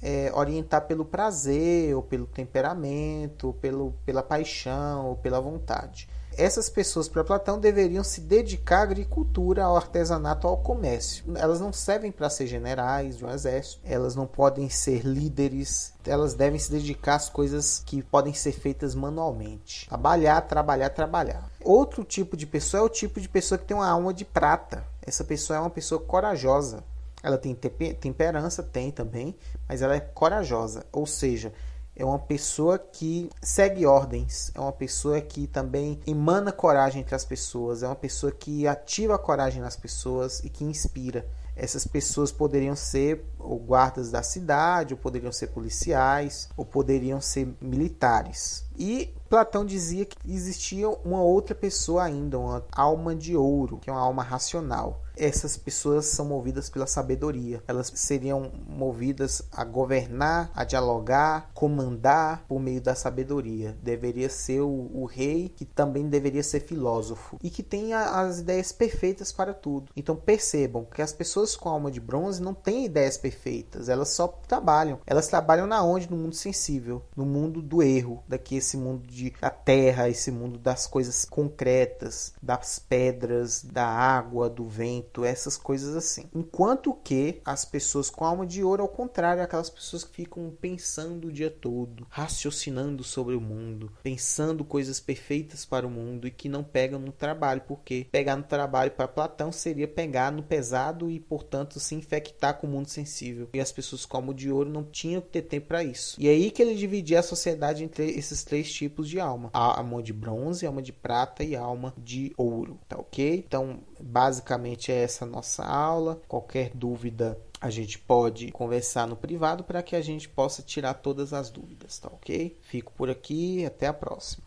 é, 0.01 0.33
orientar 0.33 0.87
pelo 0.87 1.05
prazer, 1.05 1.95
ou 1.95 2.03
pelo 2.03 2.27
temperamento, 2.27 3.49
ou 3.49 3.53
pelo, 3.53 3.95
pela 4.07 4.23
paixão, 4.23 5.07
ou 5.07 5.17
pela 5.17 5.41
vontade. 5.41 6.09
Essas 6.37 6.69
pessoas, 6.69 7.09
para 7.09 7.25
Platão, 7.25 7.59
deveriam 7.59 8.03
se 8.03 8.21
dedicar 8.21 8.79
à 8.79 8.83
agricultura, 8.83 9.65
ao 9.65 9.77
artesanato, 9.77 10.47
ao 10.47 10.57
comércio. 10.57 11.25
Elas 11.37 11.61
não 11.61 11.73
servem 11.73 12.11
para 12.11 12.31
ser 12.31 12.47
generais 12.47 13.17
de 13.17 13.25
um 13.25 13.31
exército, 13.31 13.81
elas 13.85 14.15
não 14.15 14.27
podem 14.27 14.69
ser 14.69 15.05
líderes, 15.05 15.93
elas 16.07 16.35
devem 16.35 16.59
se 16.59 16.71
dedicar 16.71 17.17
às 17.17 17.29
coisas 17.29 17.83
que 17.85 18.03
podem 18.03 18.35
ser 18.35 18.53
feitas 18.53 18.95
manualmente. 18.95 19.89
Trabalhar, 19.89 20.41
trabalhar, 20.43 20.91
trabalhar. 20.91 21.51
Outro 21.63 22.05
tipo 22.05 22.37
de 22.37 22.47
pessoa 22.47 22.83
é 22.83 22.85
o 22.85 22.89
tipo 22.89 23.21
de 23.21 23.29
pessoa 23.29 23.59
que 23.59 23.65
tem 23.65 23.77
uma 23.77 23.89
alma 23.89 24.13
de 24.13 24.25
prata. 24.25 24.85
Essa 25.03 25.25
pessoa 25.25 25.57
é 25.57 25.61
uma 25.61 25.71
pessoa 25.71 26.01
corajosa. 26.01 26.83
Ela 27.23 27.39
tem 27.39 27.55
temperança, 27.55 28.63
tem 28.63 28.91
também, 28.91 29.35
mas 29.67 29.81
ela 29.81 29.97
é 29.97 30.01
corajosa, 30.01 30.85
ou 30.93 31.07
seja, 31.07 31.55
é 31.97 32.05
uma 32.05 32.19
pessoa 32.19 32.79
que 32.79 33.31
segue 33.41 33.87
ordens, 33.87 34.51
é 34.55 34.61
uma 34.61 34.73
pessoa 34.73 35.21
que 35.21 35.47
também 35.47 36.01
emana 36.07 36.51
coragem 36.51 37.03
entre 37.03 37.15
as 37.15 37.25
pessoas, 37.25 37.83
é 37.83 37.87
uma 37.87 37.95
pessoa 37.95 38.33
que 38.33 38.67
ativa 38.67 39.15
a 39.15 39.19
coragem 39.19 39.63
nas 39.63 39.77
pessoas 39.77 40.41
e 40.41 40.49
que 40.49 40.65
inspira. 40.65 41.27
Essas 41.57 41.87
pessoas 41.87 42.33
poderiam 42.33 42.75
ser 42.75 43.25
ou 43.39 43.61
guardas 43.61 44.11
da 44.11 44.25
cidade, 44.25 44.93
ou 44.93 44.99
poderiam 44.99 45.31
ser 45.31 45.49
policiais, 45.49 46.49
ou 46.57 46.65
poderiam 46.65 47.21
ser 47.21 47.55
militares. 47.61 48.65
E 48.77 49.15
Platão 49.29 49.65
dizia 49.65 50.05
que 50.05 50.17
existia 50.27 50.89
uma 50.89 51.23
outra 51.23 51.55
pessoa 51.55 52.03
ainda, 52.03 52.39
uma 52.41 52.65
alma 52.73 53.15
de 53.15 53.37
ouro, 53.37 53.79
que 53.79 53.89
é 53.89 53.93
uma 53.93 54.03
alma 54.03 54.25
racional 54.25 55.04
essas 55.17 55.57
pessoas 55.57 56.07
são 56.07 56.27
movidas 56.27 56.69
pela 56.69 56.87
sabedoria. 56.87 57.63
Elas 57.67 57.93
seriam 57.95 58.51
movidas 58.69 59.43
a 59.53 59.65
governar, 59.65 60.51
a 60.55 60.65
dialogar, 60.65 61.51
comandar 61.55 62.45
por 62.49 62.61
meio 62.61 62.81
da 62.81 62.95
sabedoria. 62.95 63.77
Deveria 63.83 64.29
ser 64.29 64.61
o, 64.61 64.91
o 64.93 65.05
rei 65.05 65.49
que 65.49 65.65
também 65.65 66.09
deveria 66.09 66.43
ser 66.43 66.61
filósofo 66.61 67.39
e 67.43 67.51
que 67.51 67.63
tenha 67.63 68.21
as 68.21 68.41
ideias 68.41 68.73
perfeitas 68.73 69.33
para 69.33 69.55
tudo. 69.55 69.93
Então 69.97 70.17
percebam 70.17 70.85
que 70.85 71.03
as 71.03 71.13
pessoas 71.13 71.57
com 71.57 71.69
alma 71.69 71.91
de 71.91 72.01
bronze 72.01 72.43
não 72.43 72.55
têm 72.55 72.87
ideias 72.87 73.17
perfeitas, 73.17 73.89
elas 73.89 74.11
só 74.11 74.29
trabalham. 74.29 74.99
Elas 75.07 75.29
trabalham 75.29 75.67
na 75.67 75.83
onde? 75.83 76.11
No 76.11 76.17
mundo 76.17 76.35
sensível, 76.35 77.03
no 77.17 77.25
mundo 77.25 77.63
do 77.63 77.83
erro, 77.83 78.23
daqui 78.29 78.57
esse 78.57 78.77
mundo 78.77 79.07
de 79.07 79.33
da 79.41 79.51
terra, 79.51 80.09
esse 80.09 80.31
mundo 80.31 80.59
das 80.59 80.87
coisas 80.87 81.25
concretas, 81.25 82.33
das 82.43 82.79
pedras, 82.79 83.63
da 83.63 83.87
água, 83.87 84.49
do 84.49 84.69
vento 84.69 85.04
essas 85.25 85.57
coisas 85.57 85.97
assim. 85.97 86.29
Enquanto 86.35 86.95
que 86.95 87.41
as 87.45 87.65
pessoas 87.65 88.11
com 88.11 88.25
alma 88.25 88.47
de 88.47 88.63
ouro, 88.63 88.83
ao 88.83 88.89
contrário, 88.89 89.43
aquelas 89.43 89.71
pessoas 89.71 90.05
que 90.05 90.15
ficam 90.15 90.53
pensando 90.61 91.29
o 91.29 91.33
dia 91.33 91.51
todo, 91.51 92.07
raciocinando 92.09 93.03
sobre 93.03 93.35
o 93.35 93.41
mundo, 93.41 93.93
pensando 94.03 94.65
coisas 94.65 95.01
perfeitas 95.01 95.65
para 95.65 95.87
o 95.87 95.91
mundo 95.91 96.27
e 96.27 96.31
que 96.31 96.49
não 96.49 96.63
pegam 96.65 96.99
no 96.99 97.13
trabalho, 97.13 97.63
porque 97.67 98.07
pegar 98.11 98.37
no 98.37 98.43
trabalho 98.43 98.91
para 98.91 99.09
Platão 99.09 99.53
seria 99.53 99.89
pegar 99.89 100.31
no 100.31 100.43
pesado 100.43 101.11
e, 101.11 101.21
portanto, 101.21 101.81
se 101.81 101.95
infectar 101.95 102.59
com 102.59 102.67
o 102.67 102.71
mundo 102.71 102.89
sensível. 102.89 103.49
E 103.53 103.61
as 103.61 103.73
pessoas 103.73 104.07
com 104.07 104.17
alma 104.17 104.35
de 104.35 104.51
ouro 104.51 104.71
não 104.71 104.85
tinham 104.85 105.21
que 105.21 105.29
ter 105.29 105.43
tempo 105.43 105.69
para 105.69 105.85
isso. 105.85 106.17
E 106.19 106.29
é 106.29 106.31
aí 106.31 106.51
que 106.51 106.63
ele 106.63 106.75
dividia 106.75 107.21
a 107.21 107.23
sociedade 107.23 107.85
entre 107.85 108.11
esses 108.11 108.45
três 108.45 108.73
tipos 108.73 109.09
de 109.09 109.21
alma: 109.21 109.51
a 109.53 109.79
alma 109.79 110.03
de 110.03 110.13
bronze, 110.13 110.67
alma 110.67 110.83
de 110.83 110.93
prata 110.93 111.43
e 111.43 111.57
alma 111.57 111.95
de 111.97 112.33
ouro, 112.37 112.79
tá 112.89 112.99
ok? 112.99 113.45
Então, 113.47 113.81
basicamente 114.01 114.93
é 114.95 115.03
essa 115.03 115.27
nossa 115.27 115.65
aula. 115.65 116.21
Qualquer 116.27 116.71
dúvida 116.75 117.39
a 117.61 117.71
gente 117.71 117.99
pode 117.99 118.51
conversar 118.51 119.07
no 119.07 119.17
privado 119.17 119.65
para 119.65 119.83
que 119.83 119.97
a 119.97 120.01
gente 120.01 120.29
possa 120.29 120.63
tirar 120.63 120.95
todas 120.95 121.33
as 121.33 121.51
dúvidas, 121.51 121.99
tá 121.99 122.09
ok? 122.09 122.59
Fico 122.63 122.93
por 122.93 123.09
aqui, 123.09 123.65
até 123.65 123.87
a 123.87 123.93
próxima. 123.93 124.43